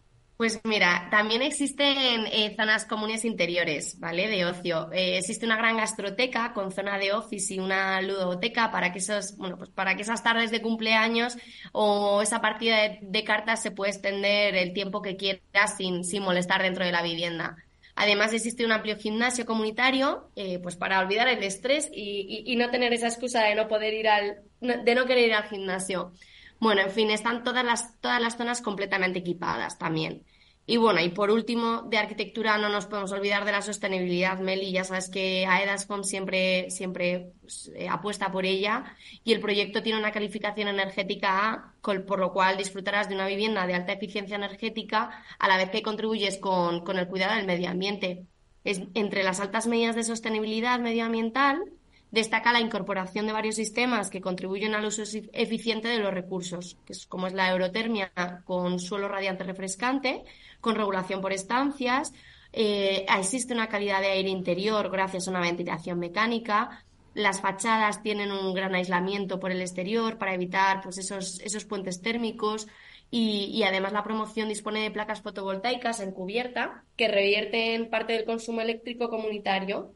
Pues 0.41 0.60
mira, 0.63 1.08
también 1.12 1.43
existen 1.43 2.25
eh, 2.25 2.56
zonas 2.56 2.86
comunes 2.86 3.25
interiores, 3.25 3.99
¿vale? 3.99 4.27
De 4.27 4.43
ocio. 4.43 4.91
Eh, 4.91 5.19
existe 5.19 5.45
una 5.45 5.56
gran 5.56 5.77
gastroteca 5.77 6.51
con 6.54 6.71
zona 6.71 6.97
de 6.97 7.13
office 7.13 7.54
y 7.54 7.60
una 7.60 8.01
ludoteca 8.01 8.71
para 8.71 8.91
que 8.91 8.97
esos, 8.97 9.38
bueno, 9.38 9.60
pues 9.60 9.69
para 9.69 9.95
que 9.95 10.01
esas 10.01 10.23
tardes 10.23 10.49
de 10.49 10.63
cumpleaños 10.63 11.38
o 11.73 12.23
esa 12.23 12.41
partida 12.41 12.77
de, 12.99 13.23
cartas 13.23 13.62
se 13.62 13.69
pueda 13.69 13.91
extender 13.91 14.56
el 14.56 14.73
tiempo 14.73 15.04
que 15.04 15.15
quieras 15.15 15.77
sin, 15.77 16.04
sin 16.04 16.23
molestar 16.23 16.63
dentro 16.63 16.84
de 16.84 16.91
la 16.91 17.04
vivienda. 17.04 17.58
Además 17.93 18.34
existe 18.34 18.65
un 18.65 18.71
amplio 18.71 18.97
gimnasio 18.97 19.45
comunitario, 19.45 20.32
eh, 20.36 20.58
pues 20.58 20.75
para 20.75 21.01
olvidar 21.01 21.27
el 21.27 21.43
estrés 21.43 21.88
y, 21.93 22.45
y, 22.47 22.56
no 22.56 22.71
tener 22.71 22.93
esa 22.93 23.10
excusa 23.10 23.43
de 23.43 23.54
no 23.54 23.67
poder 23.67 23.93
ir 23.93 24.08
al, 24.08 24.39
de 24.60 24.95
no 24.95 25.06
querer 25.06 25.25
ir 25.27 25.34
al 25.36 25.47
gimnasio. 25.49 26.13
Bueno, 26.60 26.82
en 26.82 26.89
fin, 26.89 27.12
están 27.12 27.43
todas 27.43 27.63
las, 27.63 27.99
todas 28.01 28.19
las 28.19 28.38
zonas 28.38 28.62
completamente 28.62 29.19
equipadas 29.19 29.77
también. 29.77 30.23
Y 30.67 30.78
bueno, 30.78 31.02
y 31.02 31.10
por 31.10 31.32
último, 31.32 31.82
de 31.89 31.97
arquitectura 31.97 32.58
no 32.58 32.69
nos 32.69 32.86
podemos 32.86 33.12
olvidar 33.12 33.45
de 33.45 33.52
la 33.52 33.62
sostenibilidad, 33.62 34.39
Meli. 34.39 34.71
Ya 34.71 34.84
sabes 34.84 35.10
que 35.10 35.45
AEDAS 35.45 35.88
siempre, 36.04 36.69
siempre 36.69 37.34
pues, 37.41 37.71
eh, 37.76 37.89
apuesta 37.89 38.32
por 38.32 38.45
ella 38.45 38.95
y 39.24 39.34
el 39.34 39.41
proyecto 39.41 39.82
tiene 39.82 40.00
una 40.00 40.12
calificación 40.12 40.67
energética 40.67 41.50
A, 41.50 41.74
por 41.82 42.19
lo 42.19 42.32
cual 42.32 42.58
disfrutarás 42.58 43.10
de 43.10 43.15
una 43.15 43.28
vivienda 43.28 43.65
de 43.67 43.74
alta 43.74 43.93
eficiencia 43.93 44.36
energética 44.36 45.24
a 45.39 45.47
la 45.47 45.58
vez 45.58 45.71
que 45.71 45.82
contribuyes 45.82 46.38
con, 46.38 46.86
con 46.86 46.97
el 46.97 47.08
cuidado 47.08 47.36
del 47.36 47.47
medio 47.47 47.69
ambiente. 47.69 48.28
Es, 48.63 48.82
entre 48.93 49.24
las 49.24 49.39
altas 49.39 49.67
medidas 49.67 49.95
de 49.95 50.04
sostenibilidad 50.04 50.80
medioambiental 50.80 51.63
destaca 52.12 52.54
la 52.54 52.60
incorporación 52.60 53.26
de 53.26 53.34
varios 53.34 53.56
sistemas 53.56 54.10
que 54.10 54.21
contribuyen 54.21 54.76
al 54.76 54.86
uso 54.86 55.04
eficiente 55.34 55.88
de 55.88 56.00
los 56.00 56.13
recursos, 56.13 56.78
que 56.86 56.93
es 56.93 57.08
como 57.08 57.28
es 57.28 57.34
la 57.34 57.45
aerotermia 57.45 58.12
con 58.45 58.80
suelo 58.80 59.08
radiante 59.08 59.43
refrescante, 59.43 60.24
con 60.60 60.76
regulación 60.76 61.21
por 61.21 61.32
estancias, 61.32 62.13
eh, 62.54 63.06
existe 63.17 63.54
una 63.54 63.69
calidad 63.69 64.02
de 64.02 64.12
aire 64.12 64.30
interior 64.30 64.91
gracias 64.91 65.28
a 65.28 65.32
una 65.32 65.39
ventilación 65.39 66.00
mecánica, 66.00 66.84
las 67.13 67.41
fachadas 67.41 68.04
tienen 68.04 68.32
un 68.32 68.54
gran 68.54 68.74
aislamiento 68.76 69.39
por 69.39 69.52
el 69.52 69.62
exterior 69.62 70.17
para 70.17 70.34
evitar 70.34 70.82
pues, 70.82 70.97
esos, 70.97 71.39
esos 71.41 71.65
puentes 71.65 72.02
térmicos 72.02 72.67
y, 73.13 73.62
además 73.63 73.91
la 73.91 74.04
promoción 74.04 74.47
dispone 74.47 74.82
de 74.82 74.91
placas 74.91 75.21
fotovoltaicas 75.21 76.00
en 76.00 76.13
cubierta 76.13 76.86
que 76.95 77.10
revierten 77.10 77.89
parte 77.89 78.13
del 78.13 78.24
consumo 78.24 78.62
eléctrico 78.62 79.10
comunitario 79.10 79.93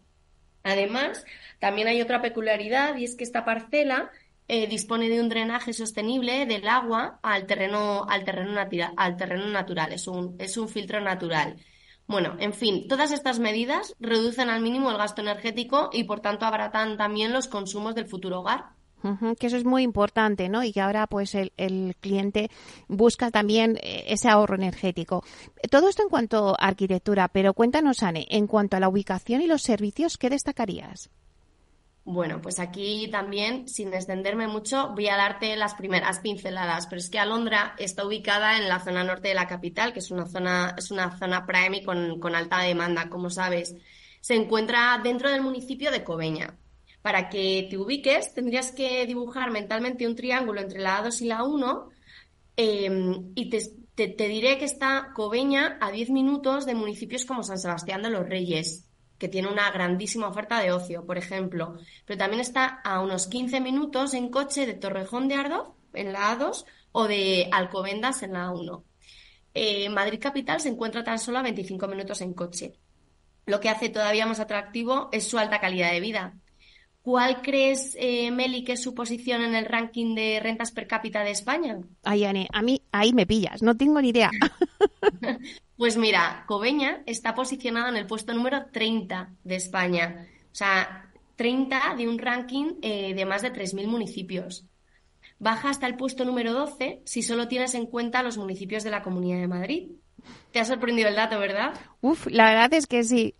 Además, 0.65 1.23
también 1.59 1.87
hay 1.87 2.01
otra 2.01 2.21
peculiaridad 2.21 2.97
y 2.97 3.05
es 3.05 3.15
que 3.15 3.23
esta 3.23 3.45
parcela 3.45 4.11
eh, 4.47 4.67
dispone 4.67 5.09
de 5.09 5.21
un 5.21 5.29
drenaje 5.29 5.73
sostenible 5.73 6.45
del 6.45 6.67
agua 6.67 7.19
al 7.23 7.45
terreno, 7.45 8.05
al 8.09 8.25
terreno, 8.25 8.59
al 8.97 9.17
terreno 9.17 9.47
natural, 9.47 9.93
es 9.93 10.07
un, 10.07 10.35
es 10.39 10.57
un 10.57 10.67
filtro 10.67 10.99
natural. 11.01 11.55
Bueno, 12.07 12.35
en 12.39 12.53
fin, 12.53 12.87
todas 12.87 13.11
estas 13.11 13.39
medidas 13.39 13.95
reducen 13.99 14.49
al 14.49 14.61
mínimo 14.61 14.91
el 14.91 14.97
gasto 14.97 15.21
energético 15.21 15.89
y 15.93 16.03
por 16.03 16.19
tanto 16.19 16.45
abaratan 16.45 16.97
también 16.97 17.31
los 17.31 17.47
consumos 17.47 17.95
del 17.95 18.05
futuro 18.07 18.39
hogar 18.41 18.74
que 19.39 19.47
eso 19.47 19.57
es 19.57 19.65
muy 19.65 19.83
importante, 19.83 20.49
¿no? 20.49 20.63
Y 20.63 20.71
que 20.71 20.81
ahora 20.81 21.07
pues 21.07 21.35
el, 21.35 21.95
cliente 21.99 22.49
busca 22.87 23.31
también 23.31 23.77
eh, 23.81 24.05
ese 24.07 24.29
ahorro 24.29 24.55
energético. 24.55 25.23
Todo 25.69 25.89
esto 25.89 26.03
en 26.03 26.09
cuanto 26.09 26.55
a 26.59 26.67
arquitectura, 26.67 27.27
pero 27.27 27.53
cuéntanos, 27.53 28.03
Anne, 28.03 28.25
en 28.29 28.47
cuanto 28.47 28.77
a 28.77 28.79
la 28.79 28.89
ubicación 28.89 29.41
y 29.41 29.47
los 29.47 29.61
servicios, 29.61 30.17
¿qué 30.17 30.29
destacarías? 30.29 31.09
Bueno, 32.07 32.39
pues 32.39 32.59
aquí 32.59 33.07
también, 33.11 33.67
sin 33.67 33.91
extenderme 33.91 34.47
mucho, 34.47 34.89
voy 34.93 35.07
a 35.07 35.17
darte 35.17 35.55
las 35.55 35.73
primeras 35.73 36.19
pinceladas, 36.19 36.85
pero 36.85 36.99
es 36.99 37.09
que 37.09 37.17
Alondra 37.17 37.73
está 37.79 38.05
ubicada 38.05 38.57
en 38.57 38.69
la 38.69 38.79
zona 38.79 39.03
norte 39.03 39.29
de 39.29 39.33
la 39.33 39.47
capital, 39.47 39.91
que 39.91 39.99
es 39.99 40.11
una 40.11 40.27
zona, 40.27 40.75
es 40.77 40.91
una 40.91 41.17
zona 41.17 41.47
prime 41.47 41.77
y 41.77 41.83
con, 41.83 42.19
con 42.19 42.35
alta 42.35 42.59
demanda, 42.59 43.09
como 43.09 43.31
sabes. 43.31 43.73
Se 44.21 44.35
encuentra 44.35 44.99
dentro 45.03 45.31
del 45.31 45.41
municipio 45.41 45.89
de 45.89 46.03
Coveña. 46.03 46.53
Para 47.05 47.29
que 47.29 47.67
te 47.69 47.77
ubiques, 47.77 48.33
tendrías 48.33 48.71
que 48.71 49.05
dibujar 49.05 49.51
mentalmente 49.51 50.07
un 50.07 50.15
triángulo 50.15 50.59
entre 50.59 50.79
la 50.79 51.03
A2 51.03 51.21
y 51.21 51.25
la 51.25 51.43
1 51.43 51.89
em, 52.57 53.31
y 53.35 53.47
te, 53.47 54.27
diré 54.27 54.57
que 54.57 54.65
está 54.65 55.11
Coveña 55.13 55.77
a 55.81 55.91
10 55.91 56.09
minutos 56.09 56.65
de 56.65 56.73
municipios 56.73 57.23
como 57.23 57.43
San 57.43 57.59
Sebastián 57.59 58.01
de 58.01 58.09
los 58.09 58.27
Reyes, 58.27 58.89
que 59.19 59.27
tiene 59.27 59.49
una 59.49 59.69
grandísima 59.69 60.27
oferta 60.27 60.59
de 60.59 60.71
ocio, 60.71 61.05
por 61.05 61.19
ejemplo. 61.19 61.77
Pero 62.07 62.17
también 62.17 62.41
está 62.41 62.81
a 62.83 62.99
unos 63.01 63.27
15 63.27 63.59
minutos 63.61 64.15
en 64.15 64.31
coche 64.31 64.65
de 64.65 64.73
Torrejón 64.73 65.27
de 65.27 65.35
Ardoz, 65.35 65.75
en 65.93 66.11
la 66.11 66.35
A2, 66.35 66.65
o 66.91 67.07
de 67.07 67.49
Alcobendas, 67.51 68.23
en 68.23 68.33
la 68.33 68.47
A1. 68.47 68.83
Eh, 69.53 69.89
Madrid 69.89 70.19
Capital 70.19 70.59
se 70.59 70.69
encuentra 70.69 71.03
tan 71.03 71.19
solo 71.19 71.37
a 71.37 71.43
25 71.43 71.87
minutos 71.87 72.19
en 72.21 72.33
coche. 72.33 72.73
Lo 73.45 73.59
que 73.59 73.69
hace 73.69 73.89
todavía 73.89 74.25
más 74.25 74.39
atractivo 74.39 75.09
es 75.11 75.27
su 75.27 75.37
alta 75.37 75.59
calidad 75.59 75.91
de 75.91 75.99
vida. 75.99 76.33
¿Cuál 77.05 77.43
crees, 77.43 77.95
eh, 77.99 78.31
Meli, 78.31 78.63
que 78.63 78.71
es 78.71 78.81
su 78.81 78.95
posición 78.95 79.43
en 79.43 79.53
el 79.53 79.67
ranking 79.67 80.15
de 80.15 80.39
rentas 80.41 80.71
per 80.71 80.87
cápita 80.87 81.23
de 81.23 81.29
España? 81.29 81.77
Ay, 82.01 82.25
Anne, 82.25 82.47
a 82.51 82.63
mí 82.63 82.81
ahí 82.91 83.13
me 83.13 83.27
pillas, 83.27 83.61
no 83.61 83.77
tengo 83.77 84.01
ni 84.01 84.09
idea. 84.09 84.31
pues 85.77 85.97
mira, 85.97 86.45
Coveña 86.47 87.03
está 87.05 87.35
posicionada 87.35 87.89
en 87.89 87.97
el 87.97 88.07
puesto 88.07 88.33
número 88.33 88.65
30 88.71 89.35
de 89.43 89.55
España. 89.55 90.25
O 90.45 90.55
sea, 90.55 91.11
30 91.35 91.93
de 91.95 92.09
un 92.09 92.17
ranking 92.17 92.73
eh, 92.81 93.13
de 93.13 93.25
más 93.25 93.43
de 93.43 93.53
3.000 93.53 93.85
municipios. 93.85 94.65
Baja 95.37 95.69
hasta 95.69 95.85
el 95.85 95.97
puesto 95.97 96.25
número 96.25 96.53
12 96.53 97.03
si 97.05 97.21
solo 97.21 97.47
tienes 97.47 97.75
en 97.75 97.85
cuenta 97.85 98.23
los 98.23 98.39
municipios 98.39 98.83
de 98.83 98.89
la 98.89 99.03
Comunidad 99.03 99.37
de 99.37 99.47
Madrid. 99.47 99.91
Te 100.51 100.59
ha 100.59 100.65
sorprendido 100.65 101.09
el 101.09 101.15
dato, 101.15 101.37
¿verdad? 101.37 101.79
Uf, 102.01 102.25
la 102.31 102.49
verdad 102.49 102.73
es 102.73 102.87
que 102.87 103.03
sí. 103.03 103.35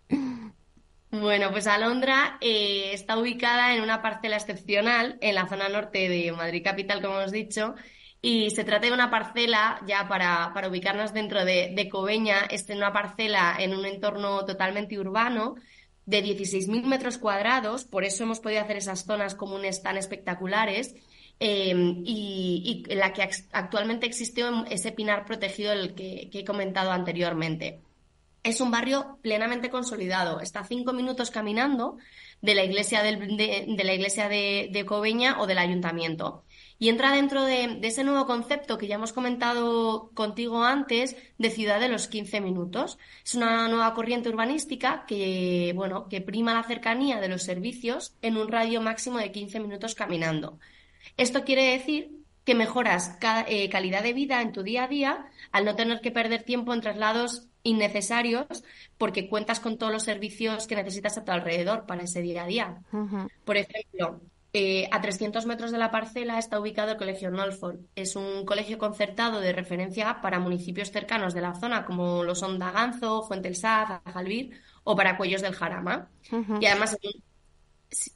Bueno, 1.20 1.50
pues 1.50 1.66
Alondra 1.66 2.36
eh, 2.40 2.90
está 2.92 3.16
ubicada 3.16 3.74
en 3.74 3.82
una 3.82 4.02
parcela 4.02 4.36
excepcional 4.36 5.16
en 5.20 5.34
la 5.34 5.48
zona 5.48 5.68
norte 5.68 6.08
de 6.08 6.30
Madrid 6.32 6.62
Capital, 6.64 7.00
como 7.00 7.20
hemos 7.20 7.32
dicho, 7.32 7.74
y 8.20 8.50
se 8.50 8.64
trata 8.64 8.86
de 8.86 8.92
una 8.92 9.10
parcela, 9.10 9.80
ya 9.86 10.08
para, 10.08 10.50
para 10.52 10.68
ubicarnos 10.68 11.14
dentro 11.14 11.44
de, 11.44 11.72
de 11.74 11.88
Coveña, 11.88 12.40
es 12.50 12.68
una 12.68 12.92
parcela 12.92 13.56
en 13.58 13.74
un 13.74 13.86
entorno 13.86 14.44
totalmente 14.44 14.98
urbano 14.98 15.54
de 16.04 16.22
16.000 16.22 16.84
metros 16.84 17.18
cuadrados, 17.18 17.84
por 17.84 18.04
eso 18.04 18.24
hemos 18.24 18.40
podido 18.40 18.60
hacer 18.60 18.76
esas 18.76 19.04
zonas 19.04 19.34
comunes 19.34 19.82
tan 19.82 19.96
espectaculares, 19.96 20.94
eh, 21.40 21.74
y, 22.04 22.84
y, 22.88 22.94
la 22.94 23.12
que 23.12 23.28
actualmente 23.52 24.06
existe 24.06 24.42
ese 24.70 24.92
pinar 24.92 25.24
protegido 25.24 25.72
el 25.72 25.94
que 25.94 26.30
he 26.32 26.44
comentado 26.44 26.90
anteriormente 26.90 27.85
es 28.46 28.60
un 28.60 28.70
barrio 28.70 29.18
plenamente 29.22 29.70
consolidado. 29.70 30.40
Está 30.40 30.62
cinco 30.64 30.92
minutos 30.92 31.32
caminando 31.32 31.98
de 32.40 32.54
la 32.54 32.64
iglesia, 32.64 33.02
de, 33.02 33.16
la 33.84 33.94
iglesia 33.94 34.28
de, 34.28 34.84
Coveña 34.86 35.40
o 35.40 35.46
del 35.46 35.58
ayuntamiento. 35.58 36.44
Y 36.78 36.88
entra 36.88 37.12
dentro 37.12 37.44
de, 37.44 37.80
ese 37.82 38.04
nuevo 38.04 38.24
concepto 38.26 38.78
que 38.78 38.86
ya 38.86 38.94
hemos 38.94 39.12
comentado 39.12 40.10
contigo 40.14 40.62
antes 40.62 41.16
de 41.38 41.50
ciudad 41.50 41.80
de 41.80 41.88
los 41.88 42.06
15 42.06 42.40
minutos. 42.40 42.98
Es 43.24 43.34
una 43.34 43.66
nueva 43.68 43.94
corriente 43.94 44.28
urbanística 44.28 45.06
que, 45.06 45.72
bueno, 45.74 46.08
que 46.08 46.20
prima 46.20 46.54
la 46.54 46.62
cercanía 46.62 47.20
de 47.20 47.28
los 47.28 47.42
servicios 47.42 48.14
en 48.22 48.36
un 48.36 48.46
radio 48.48 48.80
máximo 48.80 49.18
de 49.18 49.32
15 49.32 49.58
minutos 49.58 49.96
caminando. 49.96 50.60
Esto 51.16 51.42
quiere 51.42 51.72
decir 51.72 52.12
que 52.44 52.54
mejoras 52.54 53.18
eh, 53.48 53.68
calidad 53.70 54.04
de 54.04 54.12
vida 54.12 54.40
en 54.40 54.52
tu 54.52 54.62
día 54.62 54.84
a 54.84 54.88
día 54.88 55.26
al 55.50 55.64
no 55.64 55.74
tener 55.74 56.00
que 56.00 56.12
perder 56.12 56.44
tiempo 56.44 56.72
en 56.72 56.80
traslados 56.80 57.45
innecesarios 57.66 58.46
porque 58.96 59.28
cuentas 59.28 59.60
con 59.60 59.76
todos 59.76 59.92
los 59.92 60.04
servicios 60.04 60.66
que 60.66 60.76
necesitas 60.76 61.18
a 61.18 61.24
tu 61.24 61.32
alrededor 61.32 61.86
para 61.86 62.04
ese 62.04 62.22
día 62.22 62.44
a 62.44 62.46
día. 62.46 62.82
Por 63.44 63.56
ejemplo, 63.56 64.20
eh, 64.52 64.88
a 64.90 65.00
300 65.00 65.44
metros 65.44 65.70
de 65.70 65.78
la 65.78 65.90
parcela 65.90 66.38
está 66.38 66.58
ubicado 66.58 66.92
el 66.92 66.96
Colegio 66.96 67.30
Nolford. 67.30 67.80
Es 67.94 68.16
un 68.16 68.46
colegio 68.46 68.78
concertado 68.78 69.40
de 69.40 69.52
referencia 69.52 70.20
para 70.22 70.38
municipios 70.38 70.90
cercanos 70.90 71.34
de 71.34 71.42
la 71.42 71.54
zona, 71.54 71.84
como 71.84 72.24
lo 72.24 72.34
son 72.34 72.58
Daganzo, 72.58 73.22
Fuente 73.22 73.48
el 73.48 73.56
Saz, 73.56 74.00
Ajalvir 74.04 74.58
o 74.84 74.96
para 74.96 75.16
Cuellos 75.16 75.42
del 75.42 75.54
Jarama. 75.54 76.08
Y 76.60 76.66
además 76.66 76.96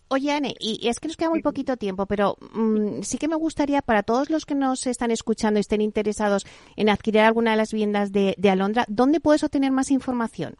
Oye, 0.09 0.33
Anne, 0.33 0.55
y 0.59 0.89
es 0.89 0.99
que 0.99 1.07
nos 1.07 1.17
queda 1.17 1.31
muy 1.31 1.43
poquito 1.43 1.77
tiempo, 1.77 2.07
pero 2.07 2.37
mm, 2.53 3.03
sí 3.03 3.19
que 3.19 3.29
me 3.29 3.37
gustaría, 3.37 3.81
para 3.83 4.03
todos 4.03 4.29
los 4.29 4.45
que 4.45 4.57
nos 4.57 4.87
están 4.87 5.11
escuchando 5.11 5.59
y 5.59 5.63
estén 5.63 5.81
interesados 5.81 6.45
en 6.77 6.89
adquirir 6.89 7.21
alguna 7.21 7.53
de 7.53 7.57
las 7.57 7.73
viviendas 7.73 8.11
de, 8.11 8.37
Alondra, 8.51 8.85
¿dónde 8.89 9.21
puedes 9.21 9.45
obtener 9.45 9.71
más 9.71 9.91
información? 9.93 10.57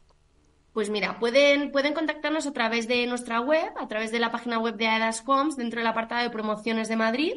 Pues 0.71 0.89
mira, 0.89 1.19
pueden, 1.19 1.73
pueden 1.73 1.93
contactarnos 1.93 2.47
a 2.47 2.53
través 2.53 2.87
de 2.87 3.05
nuestra 3.05 3.41
web, 3.41 3.73
a 3.77 3.89
través 3.89 4.13
de 4.13 4.19
la 4.19 4.31
página 4.31 4.57
web 4.57 4.77
de 4.77 4.87
Aedas 4.87 5.21
Homes, 5.27 5.57
dentro 5.57 5.81
del 5.81 5.87
apartado 5.87 6.23
de 6.23 6.29
promociones 6.29 6.87
de 6.87 6.95
Madrid, 6.95 7.33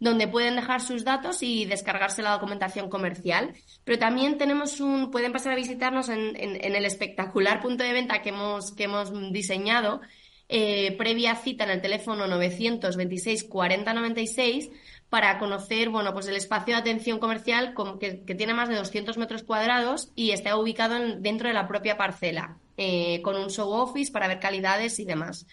donde 0.00 0.26
pueden 0.26 0.56
dejar 0.56 0.80
sus 0.80 1.04
datos 1.04 1.42
y 1.42 1.66
descargarse 1.66 2.22
la 2.22 2.32
documentación 2.32 2.88
comercial. 2.88 3.52
Pero 3.84 3.98
también 3.98 4.38
tenemos 4.38 4.80
un, 4.80 5.10
pueden 5.10 5.32
pasar 5.32 5.52
a 5.52 5.56
visitarnos 5.56 6.08
en, 6.08 6.34
en 6.34 6.74
el 6.74 6.84
espectacular 6.86 7.60
punto 7.60 7.84
de 7.84 7.92
venta 7.92 8.22
que 8.22 8.30
hemos, 8.30 8.72
que 8.72 8.84
hemos 8.84 9.12
diseñado, 9.32 10.00
eh, 10.48 10.96
previa 10.96 11.36
cita 11.36 11.64
en 11.64 11.70
el 11.70 11.82
teléfono 11.82 12.26
926 12.26 13.44
40 13.44 13.92
96 13.92 14.70
para 15.10 15.38
conocer 15.38 15.88
bueno, 15.90 16.12
pues 16.12 16.26
el 16.28 16.36
espacio 16.36 16.74
de 16.74 16.80
atención 16.80 17.18
comercial 17.18 17.74
que, 18.00 18.34
tiene 18.34 18.54
más 18.54 18.68
de 18.68 18.76
200 18.76 19.16
metros 19.18 19.42
cuadrados 19.42 20.10
y 20.14 20.30
está 20.30 20.56
ubicado 20.56 20.96
dentro 21.18 21.48
de 21.48 21.54
la 21.54 21.66
propia 21.66 21.96
parcela, 21.96 22.58
eh, 22.76 23.20
con 23.22 23.36
un 23.36 23.50
show 23.50 23.70
office 23.70 24.12
para 24.12 24.28
ver 24.28 24.40
calidades 24.40 24.98
y 24.98 25.04
demás. 25.04 25.46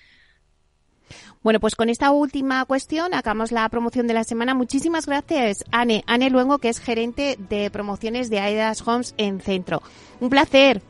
Bueno, 1.43 1.60
pues 1.60 1.75
con 1.75 1.89
esta 1.89 2.12
última 2.12 2.65
cuestión 2.65 3.13
acabamos 3.13 3.51
la 3.51 3.69
promoción 3.69 4.08
de 4.08 4.15
la 4.15 4.23
semana. 4.23 4.55
Muchísimas 4.55 5.05
gracias, 5.05 5.63
Anne. 5.71 6.03
Anne 6.08 6.31
Luengo, 6.31 6.58
que 6.58 6.69
es 6.69 6.79
gerente 6.79 7.38
de 7.49 7.69
promociones 7.69 8.29
de 8.29 8.39
Aidas 8.39 8.86
Homes 8.88 9.13
en 9.17 9.39
Centro. 9.39 9.84
Un 10.19 10.29
placer. 10.29 10.81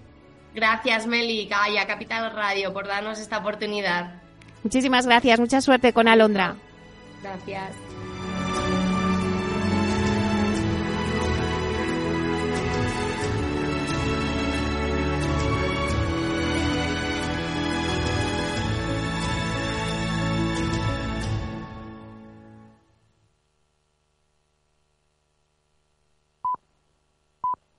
Gracias, 0.55 1.05
Meli, 1.05 1.49
y 1.49 1.77
a 1.77 1.85
Capital 1.85 2.33
Radio 2.33 2.73
por 2.73 2.87
darnos 2.87 3.19
esta 3.19 3.39
oportunidad. 3.39 4.13
Muchísimas 4.63 5.05
gracias. 5.05 5.39
Mucha 5.39 5.59
suerte 5.59 5.91
con 5.91 6.07
Alondra. 6.07 6.55
Gracias. 7.21 7.84